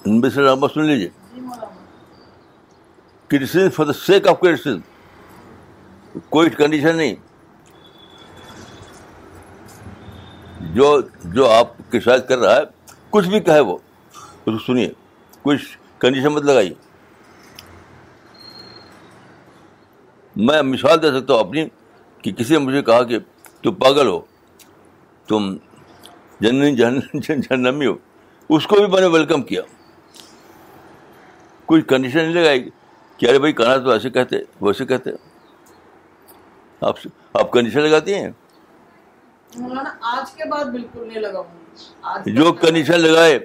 مسلم 0.06 0.66
سن 0.74 0.84
لیجیے 0.84 1.08
جی 1.34 1.40
فار 3.33 3.85
دا 3.87 3.93
سیک 4.07 4.26
آف 4.28 4.39
کوئی 6.30 6.51
کنڈیشن 6.57 6.97
نہیں 6.97 7.14
جو 10.74 10.89
جو 11.35 11.49
آپ 11.51 11.76
کرٹیسائز 11.78 12.22
کر 12.28 12.39
رہا 12.39 12.57
ہے 12.57 12.61
کچھ 13.11 13.28
بھی 13.28 13.41
کہے 13.47 13.61
وہ 13.61 13.76
اس 14.14 14.45
کو 14.45 14.57
سنیے 14.66 14.91
کچھ 15.43 15.76
کنڈیشن 16.01 16.33
مت 16.33 16.43
لگائیے 16.51 16.74
میں 20.51 20.61
مثال 20.62 21.03
دے 21.03 21.11
سکتا 21.18 21.33
ہوں 21.35 21.41
اپنی 21.41 21.64
کہ 22.22 22.33
کسی 22.33 22.53
نے 22.57 22.59
مجھے 22.64 22.83
کہا 22.83 23.03
کہ 23.12 23.18
تم 23.62 23.74
پاگل 23.85 24.07
ہو 24.09 24.20
تم 25.28 25.55
جن 26.41 26.74
جن 26.76 27.01
ہو 27.87 27.95
اس 28.57 28.66
کو 28.66 28.76
بھی 28.76 28.87
میں 28.93 29.01
نے 29.01 29.07
ویلکم 29.16 29.43
کیا 29.51 29.62
کوئی 31.66 31.83
کنڈیشن 31.89 32.18
نہیں 32.18 32.35
لگائی 32.35 32.68
کہ 33.23 33.29
ارے 33.31 33.39
بھائی 33.39 33.53
کہنا 33.59 33.77
تو 33.85 33.91
ایسے 33.91 34.11
کہتے 34.11 34.37
ویسے 34.61 34.85
کہتے 34.87 35.11
آپ 36.87 36.97
آپ 37.41 37.51
کنڈیشن 37.53 37.81
لگاتی 37.81 38.14
ہیں 38.14 38.31
آج 40.14 40.33
کے 40.37 40.49
بعد 40.51 40.64
بالکل 40.73 41.07
نہیں 41.09 41.20
لگا 41.23 41.43
جو 42.39 42.53
کنڈیشن 42.62 43.01
لگائے 43.01 43.39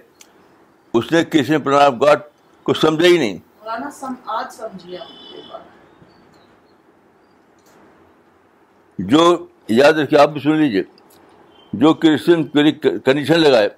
اس 1.00 1.12
نے 1.12 1.24
کسی 1.32 1.58
پرنام 1.68 2.00
گاٹ 2.04 2.26
کو 2.70 2.74
سمجھا 2.74 3.08
ہی 3.08 3.18
نہیں 3.18 3.38
جو 9.12 9.24
یاد 9.84 10.00
رکھیے 10.02 10.20
آپ 10.22 10.30
بھی 10.30 10.42
سن 10.44 10.56
لیجیے 10.64 10.84
جو 11.86 11.94
کرسچن 12.06 12.48
کنڈیشن 12.56 13.40
لگائے 13.40 13.70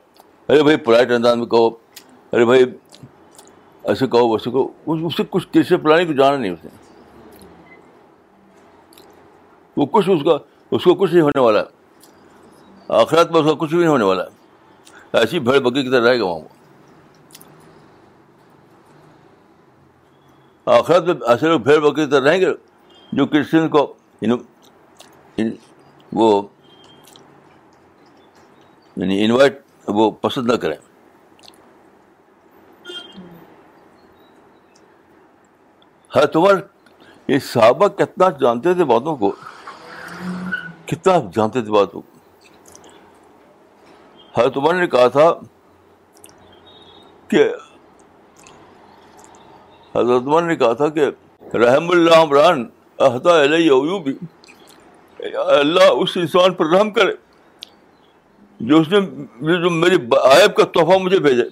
ارے 0.50 0.64
بھائی 0.64 0.78
پرائٹ 0.88 1.12
انداز 1.18 1.38
میں 1.38 1.46
کہو 1.56 1.68
ارے 1.70 2.46
بھائی 2.46 2.66
ایسے 3.88 4.08
کہو 4.12 4.30
ویسے 4.30 4.50
اس 4.60 5.00
اسے 5.06 5.24
کچھ 5.30 5.48
تیسرے 5.52 5.78
پلانے 5.84 6.06
کو 6.06 6.14
جانا 6.14 6.38
نہیں 6.38 6.52
اس 6.52 6.64
نے 6.64 6.70
وہ 9.78 9.86
کچھ 9.92 10.10
اس 10.10 10.24
کا 10.26 10.38
اس 10.76 10.84
کو 10.84 10.96
کچھ 10.96 11.12
نہیں 11.12 11.22
ہونے 11.24 11.40
والا 11.42 11.64
آخرات 13.02 13.32
میں 13.32 13.40
اس 13.40 13.46
کا 13.48 13.54
کچھ 13.60 13.70
بھی 13.70 13.80
نہیں 13.80 13.90
ہونے 13.90 14.04
والا 14.06 14.24
ایسی 15.20 15.40
بھیڑ 15.40 15.60
بکی 15.70 15.84
کی 15.84 15.90
طرح 15.90 16.08
رہے 16.10 16.20
گا 16.20 16.24
وہاں 16.24 16.40
وہ 20.66 21.00
میں 21.00 21.14
ایسے 21.30 21.48
لوگ 21.48 21.60
بھیڑ 21.70 21.78
بکی 21.80 22.06
کی 22.06 22.12
طرح 22.12 22.30
رہیں 22.30 22.42
گے 22.42 22.52
جو 23.18 23.26
کرسچن 23.26 23.68
کو 23.76 23.92
یعنی- 24.22 24.40
یعنی 25.38 25.52
وہ 26.20 26.42
یعنی 29.02 29.24
انوائٹ 29.26 29.62
وہ 29.98 30.10
پسند 30.22 30.46
نہ 30.52 30.54
کریں 30.64 30.76
ہے 36.16 36.26
تمہارے 36.34 37.34
یہ 37.34 37.40
صحابہ 37.54 37.88
کتنا 37.98 38.30
جانتے 38.40 38.74
تھے 38.74 38.84
باتوں 38.92 39.16
کو 39.18 39.32
کتنا 40.92 41.14
جانتے 41.36 41.62
تھے 41.62 41.72
باتوں 41.72 42.02
کو 42.02 42.18
حضرت 44.40 44.58
عمر 44.58 44.74
نے 44.76 44.88
کہا 44.88 45.08
تھا 45.18 45.30
کہ 47.30 47.44
حضرت 49.96 50.28
عمر 50.28 50.42
نے 50.52 50.56
کہا 50.56 50.74
تھا 50.82 50.88
کہ 50.98 51.10
رحم 51.66 51.90
اللہ 51.92 52.20
عمران 52.24 52.66
احدا 53.08 53.42
علیہ 53.44 53.72
ایوبی 53.72 54.14
اللہ 55.60 55.90
اس 56.02 56.18
انسان 56.18 56.54
پر 56.60 56.70
رحم 56.76 56.92
کرے 56.94 57.14
جو 58.70 58.80
اس 58.80 58.88
نے 58.92 59.00
جو 59.62 59.70
میری 59.70 59.96
عائب 60.32 60.56
کا 60.56 60.64
تحفہ 60.76 60.98
مجھے 61.04 61.20
بھیجے 61.26 61.44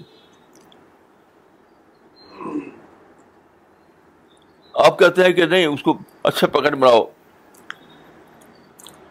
آپ 4.85 4.97
کہتے 4.97 5.23
ہیں 5.23 5.31
کہ 5.33 5.45
نہیں 5.51 5.65
اس 5.65 5.81
کو 5.83 5.93
اچھا 6.29 6.47
پکٹ 6.53 6.73
بناؤ 6.79 7.01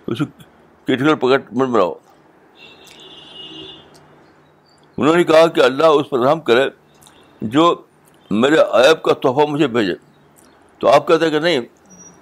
اس 0.07 0.21
کو 0.87 1.15
بناؤ 1.67 1.93
انہوں 4.97 5.17
نے 5.17 5.25
کہا 5.31 5.47
کہ 5.57 5.61
اللہ 5.61 5.97
اس 6.01 6.09
پر 6.11 6.19
رحم 6.25 6.41
کرے 6.51 6.69
جو 7.55 7.65
میرے 8.45 8.57
عیب 8.61 9.03
کا 9.03 9.13
تحفہ 9.23 9.47
مجھے 9.49 9.67
بھیجے 9.79 9.95
تو 10.81 10.89
آپ 10.93 11.09
کہتے 11.09 11.25
ہیں 11.25 11.33
کہ 11.33 11.39
نہیں 11.39 11.61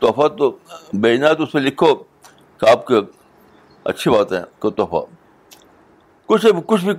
تحفہ 0.01 0.29
تو 0.39 0.51
بھیجنا 1.01 1.29
ہے 1.29 1.35
تو 1.35 1.43
اس 1.43 1.53
پہ 1.53 1.59
لکھو 1.59 1.95
کہ 1.95 2.69
آپ 2.71 2.87
کے 2.87 3.01
اچھی 3.93 4.11
بات 4.11 4.33
ہے 4.33 4.41
تحفہ 4.77 5.05
کچھ 6.27 6.47
کچھ 6.67 6.85
بھی 6.85 6.95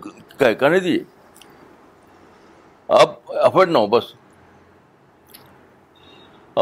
کہنے 0.60 0.80
دیجیے 0.80 1.04
آپ 3.00 3.18
افرڈ 3.46 3.72
نہ 3.72 3.78
ہو 3.78 3.88
بس 3.98 4.14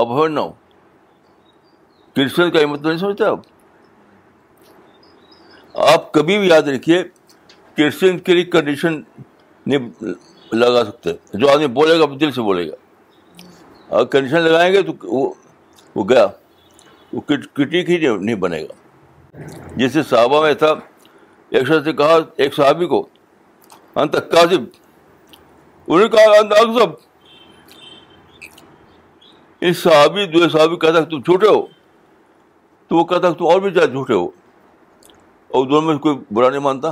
ابھرنا 0.02 0.42
ہو 0.42 0.52
کرس 2.16 2.36
کا 2.36 2.66
مطلب 2.68 2.88
نہیں 2.88 2.98
سمجھتے 2.98 3.24
آپ 3.26 3.42
آپ 5.92 6.12
کبھی 6.14 6.38
بھی 6.40 6.48
یاد 6.48 6.68
رکھیے 6.76 7.02
کرسچن 7.78 8.18
لیے 8.34 8.44
کنڈیشن 8.56 9.02
نہیں 9.66 10.04
لگا 10.56 10.84
سکتے 10.86 11.14
جو 11.34 11.50
آدمی 11.52 11.68
بولے 11.80 12.00
گا 12.00 12.06
دل 12.20 12.32
سے 12.32 12.42
بولے 12.50 12.68
گا 12.70 12.76
اگر 13.90 14.06
کنڈیشن 14.12 14.42
لگائیں 14.42 14.72
گے 14.74 14.82
تو 14.92 15.24
وہ 15.98 16.08
گیا 16.10 16.26
وہ 17.14 17.22
کٹ 17.28 17.60
ہی 17.90 17.98
نہیں 18.08 18.36
بنے 18.46 18.62
گا 18.64 19.38
جیسے 19.78 20.04
صحابہ 20.10 20.42
میں 20.44 20.54
تھا 20.64 20.70
ایک 21.50 21.64
شخص 21.68 21.88
نے 21.88 21.94
کہا 21.94 22.18
ایک 22.44 22.54
صحابی 22.56 22.86
کو 22.88 23.06
انت 24.02 24.16
نے 24.16 24.22
کہا 24.30 25.98
صاحب 26.52 26.94
اس 29.68 29.78
صحابی 29.84 30.26
جو 30.32 30.48
صحابی 30.50 30.76
کہتا 30.76 31.00
کہ 31.04 31.10
تم 31.10 31.20
جھوٹے 31.26 31.48
ہو 31.48 31.62
تو 32.88 32.96
وہ 32.96 33.04
کہتا 33.12 33.30
کہ 33.32 33.38
تم 33.40 33.46
اور 33.50 33.60
بھی 33.62 33.70
زیادہ 33.74 33.90
جھوٹے 33.92 34.14
ہو 34.14 34.26
اور 35.48 35.66
دونوں 35.68 35.82
میں 35.82 35.96
کوئی 36.06 36.16
برا 36.38 36.50
نہیں 36.50 36.60
مانتا 36.62 36.92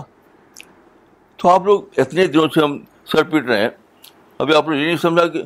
تو 1.42 1.50
آپ 1.50 1.66
لوگ 1.66 2.00
اتنے 2.04 2.26
دنوں 2.36 2.48
سے 2.56 2.62
ہم 2.64 2.78
سر 3.14 3.24
پیٹ 3.32 3.46
رہے 3.48 3.62
ہیں 3.62 3.70
ابھی 4.46 4.56
آپ 4.58 4.70
نے 4.70 4.78
یہ 4.78 4.86
نہیں 4.86 4.98
سمجھا 5.02 5.26
کہ 5.34 5.42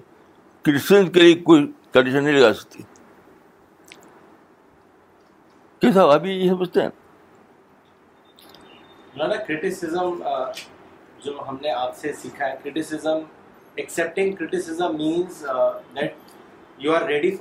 کرسچن 0.65 1.09
کے 1.11 1.19
لیے 1.21 1.33
کوئی 1.49 1.65
کنڈیشن 1.93 2.23
نہیں 2.23 2.37
لگا 2.39 2.53
سکتی 2.59 2.83
کیسا 5.81 6.03
ابھی 6.17 6.31
یہ 6.33 6.49
سمجھتے 6.49 6.81
ہیں 6.81 6.89
مولانا 9.15 9.35
کرٹیسزم 9.47 10.13
جو 11.25 11.33
ہم 11.47 11.57
نے 11.61 11.71
آپ 11.71 11.97
سے 12.03 12.13
سیکھا 12.21 12.45
ہے 12.47 12.55
criticism 12.63 13.19
accepting 13.75 14.31
criticism 14.41 14.95
means 14.99 15.43
that 15.95 16.13
آپ 16.75 17.39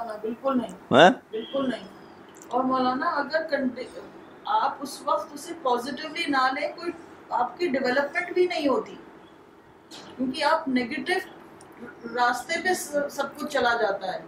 راستے 12.15 12.59
پہ 12.63 12.73
سب 13.11 13.35
کچھ 13.39 13.51
چلا 13.53 13.73
جاتا 13.81 14.13
ہے 14.13 14.19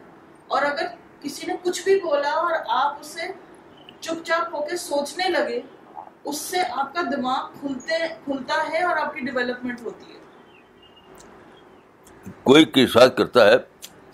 اور 0.47 0.61
اگر 0.63 0.85
کسی 1.21 1.47
نے 1.47 1.53
کچھ 1.63 1.83
بھی 1.83 1.99
بولا 2.01 2.29
اور 2.41 2.51
آپ 2.81 2.97
اسے 3.01 3.31
چپ 3.99 4.25
چاپ 4.25 4.53
ہو 4.55 4.61
کے 4.69 4.77
سوچنے 4.77 5.29
لگے 5.29 5.59
اس 6.31 6.37
سے 6.41 6.61
آپ 6.79 6.93
کا 6.95 7.01
دماغ 7.11 7.47
کھلتے 7.59 8.05
کھلتا 8.25 8.55
ہے 8.73 8.83
اور 8.83 8.97
آپ 9.05 9.13
کی 9.15 9.25
ڈیولپمنٹ 9.29 9.81
ہوتی 9.85 10.13
ہے 10.13 10.23
کوئی 12.43 12.65
کرساد 12.77 13.09
کرتا 13.17 13.45
ہے 13.47 13.55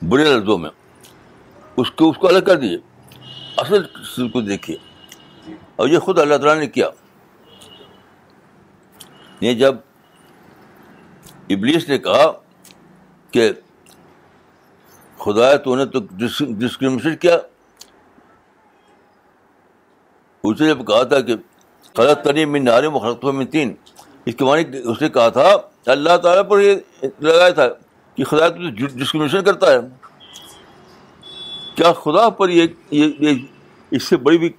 برے 0.09 0.23
لفظوں 0.25 0.57
میں 0.57 0.69
اس 1.81 1.91
کو 1.99 2.09
اس 2.09 2.17
کو 2.21 2.27
الگ 2.27 2.41
کر 2.47 2.57
دیے 2.59 2.77
اصل 3.61 3.83
چیز 3.93 4.31
کو 4.33 4.41
دیکھیے 4.41 4.75
اور 5.81 5.87
یہ 5.89 5.99
خود 6.07 6.19
اللہ 6.19 6.37
تعالیٰ 6.43 6.59
نے 6.59 6.67
کیا 6.77 6.89
یہ 9.41 9.53
جب 9.59 9.75
ابلیس 11.55 11.87
نے 11.89 11.97
کہا 12.07 12.25
کہ 13.31 13.51
خدا 15.23 15.55
تو 15.63 15.75
نے 15.75 15.85
تو 15.93 15.99
ڈسکریمنیشن 16.17 17.15
کیا 17.21 17.35
اس 20.43 20.61
نے 20.61 20.67
جب 20.67 20.85
کہا 20.87 21.03
تھا 21.11 21.19
کہ 21.27 21.35
خلط 21.95 22.23
تنی 22.23 22.45
من 22.53 22.63
نار 22.65 22.87
مخلط 22.93 23.23
من 23.39 23.45
تین 23.55 23.73
اس 24.25 24.35
کے 24.37 24.43
معنی 24.45 24.77
اس 24.91 25.01
نے 25.01 25.09
کہا 25.17 25.27
تھا 25.37 25.55
اللہ 25.91 26.17
تعالیٰ 26.23 26.47
پر 26.49 26.59
یہ 26.61 27.03
لگایا 27.19 27.49
تھا 27.59 27.67
کہ 28.15 28.23
خدا 28.31 28.47
تو 28.49 28.69
ڈسکریمنیشن 28.77 29.43
کرتا 29.43 29.71
ہے 29.73 29.77
کیا 31.75 31.91
خدا 32.03 32.29
پر 32.41 32.49
یہ, 32.49 32.67
یہ, 32.91 33.13
یہ 33.19 33.95
اس 33.95 34.07
سے 34.09 34.17
بڑی 34.27 34.37
بھی 34.37 34.49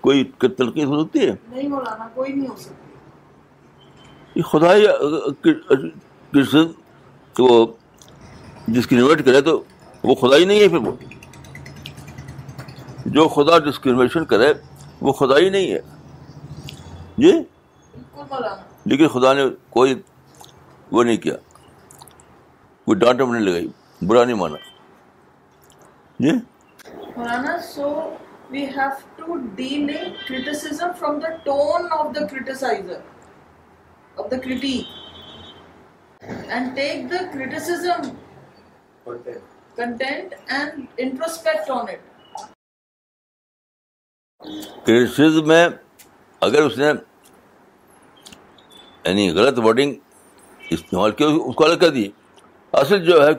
کوئی 0.00 0.24
تلقین 0.58 0.86
ہو 0.86 1.02
سکتی 1.02 1.26
ہے 1.26 1.34
نہیں 1.50 1.68
مولانا 1.68 2.08
کوئی 2.14 2.32
نہیں 2.32 2.48
ہو 2.48 2.56
سکتی 2.56 2.76
یہ 4.34 4.42
خدا 4.52 4.74
وہ 7.38 7.64
ڈسکریمنیٹ 8.74 9.24
کرے 9.24 9.40
تو 9.40 9.62
وہ 10.04 10.14
خدا 10.20 10.36
ہی 10.36 10.44
نہیں 10.44 10.60
ہے 10.60 10.68
پھر 10.68 10.78
وہ 10.86 10.92
جو 13.16 13.26
خدا 13.34 13.58
ڈسکریمنیشن 13.70 14.24
کرے 14.32 14.52
وہ 15.06 15.12
خدا 15.20 15.38
ہی 15.38 15.48
نہیں 15.50 15.72
ہے 15.72 15.78
جی 17.18 17.32
جی 17.32 18.18
لیکن 18.92 19.08
خدا 19.12 19.32
نے 19.32 19.42
کوئی 19.76 19.94
کوئی 19.94 20.00
وہ 20.90 21.02
نہیں 21.04 21.16
نہیں 21.24 21.36
نہیں 22.84 22.94
کیا 22.94 22.94
ڈانٹ 23.00 23.20
لگائی 23.40 23.68
برا 24.06 24.24
مانا 24.34 24.56
جی؟ 26.18 26.30
اگر 46.40 46.62
اس 46.62 46.76
نے 46.78 46.90
یعنی 49.06 49.30
غلط 49.34 49.58
ورڈنگ 49.64 49.94
استعمال 50.76 51.10
کیا 51.20 51.26
اس 51.28 51.54
کو 51.56 51.64
الگ 51.64 51.76
کر 51.80 51.90
دیے 51.90 52.08
اصل 52.80 53.04
جو 53.04 53.26
ہے 53.26 53.34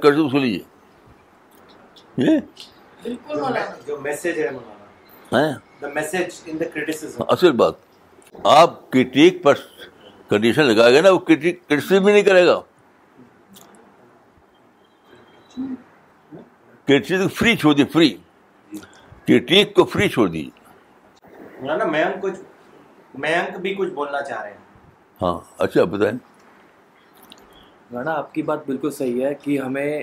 کنڈیشن 10.30 10.70
ہاں؟ 10.70 10.74
لگائے 10.74 10.94
گا 10.94 11.00
نا 11.02 11.10
وہ 11.12 11.20
بھی 11.28 11.52
نہیں 12.14 12.24
کرے 12.24 12.46
گا 12.48 12.60
کیٹرنگ 16.86 17.28
فری 17.38 17.56
چھوڑ 17.58 17.74
دی 17.76 17.84
فری 17.94 18.10
کیٹرنگ 19.26 19.74
کو 19.76 19.86
فری 19.94 20.08
چھوڑ 20.10 20.28
دی 20.30 20.50
مولانا 21.60 21.86
میں 21.92 22.04
کچھ 22.22 22.36
میں 23.22 23.38
بھی 23.62 23.74
کچھ 23.78 23.90
بولنا 23.94 24.22
چاہ 24.30 24.42
رہے 24.42 24.50
ہیں 24.52 24.58
ہاں 25.22 25.38
اچھا 25.64 25.84
بتائیں 25.94 26.16
مولانا 27.92 28.12
آپ 28.18 28.34
کی 28.34 28.42
بات 28.50 28.66
بالکل 28.68 28.92
صحیح 28.98 29.26
ہے 29.26 29.34
کہ 29.42 29.60
ہمیں 29.60 30.02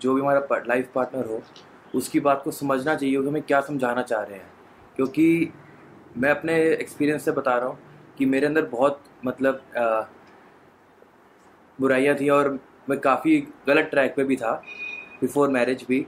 جو 0.00 0.14
بھی 0.14 0.22
ہمارا 0.22 0.58
لائف 0.66 0.92
پارٹنر 0.92 1.26
ہو 1.30 1.38
اس 1.98 2.08
کی 2.08 2.20
بات 2.20 2.44
کو 2.44 2.50
سمجھنا 2.50 2.94
چاہیے 2.94 3.20
کہ 3.22 3.26
ہمیں 3.28 3.40
کیا 3.46 3.60
سمجھانا 3.66 4.02
چاہ 4.02 4.24
رہے 4.28 4.36
ہیں 4.38 4.96
کیونکہ 4.96 5.44
میں 6.22 6.30
اپنے 6.30 6.54
ایکسپیرینس 6.62 7.22
سے 7.24 7.32
بتا 7.32 7.58
رہا 7.60 7.66
ہوں 7.66 8.16
کہ 8.16 8.26
میرے 8.26 8.46
اندر 8.46 8.64
بہت 8.70 8.98
مطلب 9.24 9.56
برائیاں 11.80 12.14
تھیں 12.18 12.30
اور 12.30 12.46
میں 12.88 12.96
کافی 13.02 13.40
غلط 13.66 13.90
ٹریک 13.90 14.14
پہ 14.16 14.24
بھی 14.24 14.36
تھا 14.36 14.58
بفور 15.22 15.48
میرج 15.48 15.84
بھی 15.88 16.02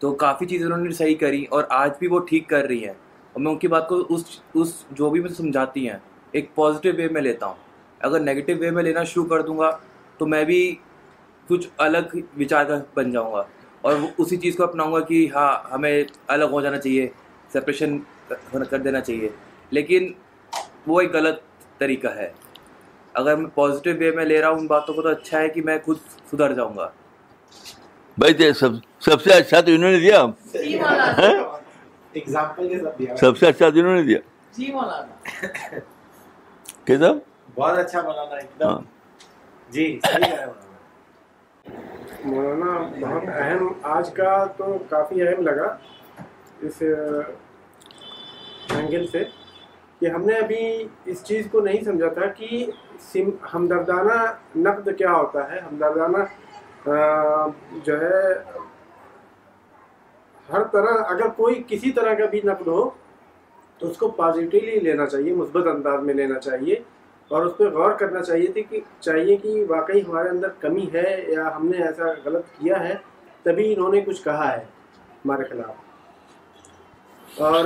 تو 0.00 0.12
کافی 0.24 0.46
چیزیں 0.46 0.66
انہوں 0.66 0.84
نے 0.84 0.90
صحیح 0.94 1.16
کری 1.20 1.44
اور 1.56 1.64
آج 1.78 1.90
بھی 1.98 2.06
وہ 2.08 2.18
ٹھیک 2.28 2.48
کر 2.48 2.64
رہی 2.64 2.82
ہیں 2.86 2.94
اور 3.32 3.40
میں 3.42 3.52
ان 3.52 3.58
کی 3.58 3.68
بات 3.68 3.88
کو 3.88 4.02
اس 4.14 4.24
اس 4.54 4.74
جو 5.00 5.10
بھی 5.10 5.20
میں 5.20 5.30
سمجھاتی 5.36 5.88
ہیں 5.88 5.96
ایک 6.38 6.54
پازیٹیو 6.54 6.94
وے 6.96 7.08
میں 7.12 7.22
لیتا 7.22 7.46
ہوں 7.46 7.54
اگر 8.08 8.20
نگیٹو 8.20 8.52
وے 8.60 8.70
میں 8.70 8.82
لینا 8.82 9.04
شروع 9.12 9.24
کر 9.28 9.42
دوں 9.46 9.58
گا 9.58 9.70
تو 10.18 10.26
میں 10.26 10.44
بھی 10.44 10.60
کچھ 11.48 11.68
الگ 11.82 12.16
وچار 12.38 12.64
بن 12.94 13.10
جاؤں 13.10 13.32
گا 13.32 13.42
اور 13.82 13.96
وہ 14.00 14.08
اسی 14.18 14.36
چیز 14.36 14.56
کو 14.56 14.62
اپناؤں 14.64 14.92
گا 14.92 15.00
کہ 15.10 15.26
ہاں 15.34 15.50
ہمیں 15.74 16.02
الگ 16.36 16.52
ہو 16.52 16.60
جانا 16.60 16.78
چاہیے 16.78 17.08
سپریشن 17.52 17.98
کر 18.70 18.78
دینا 18.84 19.00
چاہیے 19.00 19.28
لیکن 19.70 20.12
وہ 20.86 21.00
ایک 21.00 21.14
غلط 21.14 21.42
طریقہ 21.78 22.08
ہے 22.16 22.30
اگر 23.18 23.36
میں 23.36 23.46
پازیٹیو 23.54 23.94
وے 23.98 24.10
میں 24.16 24.24
لے 24.30 24.40
رہا 24.40 24.48
ہوں 24.48 24.58
ان 24.58 24.66
باتوں 24.72 24.92
کو 24.94 25.00
تو 25.02 25.08
اچھا 25.08 25.38
ہے 25.40 25.48
کہ 25.54 25.60
میں 25.68 25.76
خود 25.84 25.96
سدھر 26.32 26.50
جاؤں 26.54 26.74
گا 26.76 26.86
بھائی 28.22 28.52
سب 28.60 28.70
سب 29.04 29.18
سے 29.22 29.28
اچھا 29.34 29.56
تو 29.60 29.70
انہوں 29.78 29.90
نے 29.92 29.98
دیا 30.00 30.24
جی 30.52 30.74
ہاں؟ 30.80 31.32
سب 33.20 33.36
سے 33.38 33.44
اچھا 33.46 33.68
تو 33.70 33.78
انہوں 33.80 33.94
نے 33.94 34.02
دیا 34.02 34.18
کیسا 36.84 37.08
جی 37.08 37.10
بہت 37.54 37.78
اچھا 37.78 38.00
مولانا 38.02 38.36
ایک 38.36 38.50
دم 38.60 38.66
ہاں۔ 38.68 38.82
جی 39.72 39.86
مولانا 42.24 42.70
بہت 43.00 43.24
اہم 43.40 43.72
آج 43.96 44.06
کا 44.20 44.30
تو 44.58 44.66
کافی 44.90 45.16
اہم 45.26 45.40
لگا 45.46 45.68
اس 46.66 46.76
اینگل 46.82 49.04
سے 49.12 49.20
کہ 50.00 50.06
ہم 50.14 50.24
نے 50.26 50.34
ابھی 50.38 50.60
اس 51.10 51.22
چیز 51.24 51.46
کو 51.52 51.60
نہیں 51.60 51.84
سمجھا 51.84 52.08
تھا 52.18 52.26
کہ 52.36 52.64
ہمدردانہ 53.54 54.18
نقد 54.68 54.88
کیا 54.98 55.12
ہوتا 55.12 55.50
ہے 55.52 55.58
ہمدردانہ 55.60 56.92
جو 57.84 58.00
ہے 58.00 58.20
ہر 60.52 60.62
طرح 60.72 61.02
اگر 61.12 61.28
کوئی 61.36 61.62
کسی 61.68 61.90
طرح 61.92 62.14
کا 62.18 62.26
بھی 62.30 62.40
نقد 62.44 62.68
ہو 62.68 62.88
تو 63.78 63.88
اس 63.90 63.96
کو 63.96 64.08
پازیٹیولی 64.20 64.78
لینا 64.88 65.06
چاہیے 65.06 65.34
مثبت 65.34 65.66
انداز 65.72 66.02
میں 66.04 66.14
لینا 66.14 66.38
چاہیے 66.40 66.74
اور 67.36 67.44
اس 67.46 67.56
پہ 67.56 67.64
غور 67.72 67.90
کرنا 67.98 68.22
چاہیے 68.22 68.52
تھی 68.52 68.62
کہ 68.70 68.80
چاہیے 69.00 69.36
کہ 69.42 69.64
واقعی 69.68 70.00
ہمارے 70.08 70.28
اندر 70.28 70.48
کمی 70.60 70.86
ہے 70.94 71.08
یا 71.32 71.50
ہم 71.56 71.68
نے 71.68 71.82
ایسا 71.86 72.12
غلط 72.24 72.48
کیا 72.58 72.78
ہے 72.88 72.94
تبھی 73.42 73.72
انہوں 73.72 73.92
نے 73.94 74.00
کچھ 74.06 74.22
کہا 74.24 74.50
ہے 74.52 74.64
ہمارے 75.24 75.44
خلاف 75.50 75.70
اور 77.48 77.64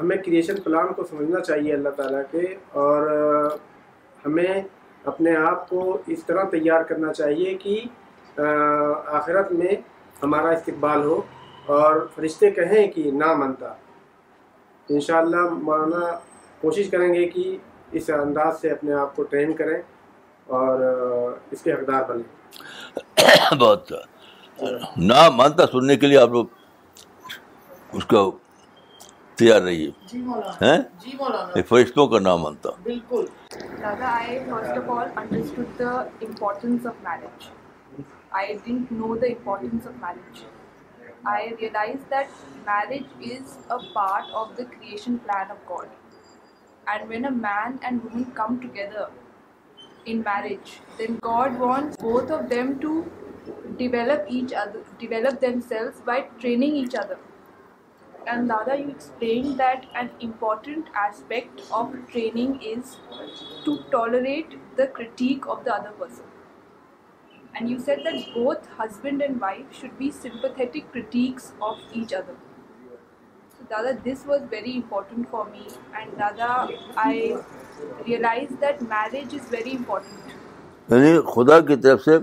ہمیں 0.00 0.16
کریشن 0.24 0.60
پلان 0.64 0.92
کو 0.96 1.04
سمجھنا 1.10 1.40
چاہیے 1.44 1.72
اللہ 1.74 1.88
تعالیٰ 1.96 2.20
کے 2.30 2.54
اور 2.82 3.00
ہمیں 4.26 4.60
اپنے 5.12 5.34
آپ 5.50 5.68
کو 5.68 5.80
اس 6.14 6.24
طرح 6.26 6.44
تیار 6.50 6.82
کرنا 6.88 7.12
چاہیے 7.12 7.54
کہ 7.62 7.80
آخرت 9.18 9.52
میں 9.58 9.74
ہمارا 10.22 10.48
استقبال 10.58 11.02
ہو 11.04 11.20
اور 11.76 12.00
فرشتے 12.14 12.50
کہیں 12.58 12.86
کہ 12.94 13.10
نہ 13.20 13.32
مانتا 13.42 13.72
تو 14.86 14.94
ان 14.94 15.00
شاء 15.08 15.18
اللہ 15.18 15.48
مولانا 15.68 16.10
کوشش 16.60 16.90
کریں 16.90 17.12
گے 17.14 17.26
کہ 17.30 17.44
اس 17.98 18.10
انداز 18.22 18.60
سے 18.60 18.70
اپنے 18.70 18.92
آپ 19.02 19.14
کو 19.16 19.22
ٹرین 19.32 19.52
کریں 19.56 19.78
اور 20.58 20.80
اس 21.52 21.62
کے 21.62 21.72
حقدار 21.72 22.02
بنیں 22.08 23.56
بہت 23.60 23.92
نہ 25.12 25.28
مانتا 25.40 25.66
سننے 25.72 25.96
کے 25.96 26.06
لیے 26.06 26.18
آپ 26.18 26.30
لوگ 26.38 26.44
اس 27.96 28.04
کو 28.12 28.28
part 29.38 29.66
of 32.42 32.64
creation 44.70 45.18
plan 45.24 47.02
man 47.08 47.26
and 47.80 48.04
woman 48.04 48.24
come 48.34 48.54
then 50.06 50.22
God 51.24 51.56
want 51.60 51.96
both 52.02 52.30
of 52.32 52.42
them 52.50 52.68
to 52.80 52.90
develop 53.76 54.20
each 54.28 54.54
each 54.54 55.08
other 56.96 57.18
and 58.30 58.48
دادا 58.48 58.74
you 58.74 58.86
explain 58.88 59.44
that 59.58 59.84
an 59.98 60.06
important 60.22 60.88
aspect 61.02 61.60
of 61.78 61.88
training 62.12 62.64
is 62.70 62.94
to 63.64 63.74
tolerate 63.90 64.54
the 64.78 64.84
critique 64.96 65.48
of 65.54 65.64
the 65.66 65.72
other 65.74 65.90
person 65.98 67.46
and 67.54 67.70
you 67.70 67.78
said 67.86 67.98
that 68.06 68.28
both 68.34 68.68
husband 68.80 69.22
and 69.26 69.42
wife 69.42 69.80
should 69.80 69.96
be 69.98 70.10
sympathetic 70.22 70.92
critics 70.92 71.50
of 71.68 71.76
each 71.92 72.14
other 72.14 72.32
دادا 73.70 73.90
this 74.10 74.26
was 74.26 74.42
very 74.50 74.76
important 74.76 75.28
for 75.30 75.44
me 75.52 75.66
and 76.00 76.18
دادا 76.20 76.52
I 77.06 77.32
realize 78.06 78.52
that 78.60 78.82
marriage 78.94 79.34
is 79.40 79.52
very 79.52 79.76
important 79.76 80.92
یعنی 80.92 81.18
خدا 81.34 81.60
کی 81.68 81.76
طرف 81.82 82.04
سے 82.04 82.18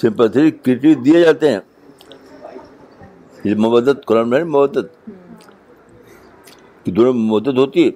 sympathetic 0.00 0.64
critique 0.64 1.04
دیے 1.04 1.24
جاتے 1.24 1.52
ہیں 1.52 1.60
مدد 3.58 4.04
قرآن 4.06 4.28
میں 4.30 4.42
مدد 4.44 4.76
hmm. 4.86 5.18
کہ 6.90 6.94
دونوں 6.94 7.12
میں 7.14 7.28
مدد 7.30 7.58
ہوتی 7.58 7.84
ہے 7.86 7.90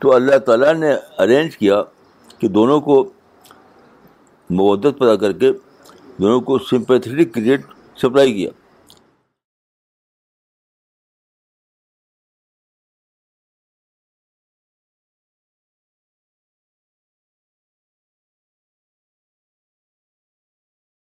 تو 0.00 0.14
اللہ 0.14 0.38
تعالیٰ 0.46 0.72
نے 0.74 0.92
ارینج 1.22 1.56
کیا 1.58 1.82
کہ 2.38 2.48
دونوں 2.56 2.80
کو 2.86 2.96
مدت 4.60 4.98
پیدا 4.98 5.14
کر 5.24 5.32
کے 5.42 5.50
دونوں 6.20 6.40
کو 6.48 6.58
کریٹ 7.24 7.74
سپلائی 8.02 8.32
کیا 8.34 8.65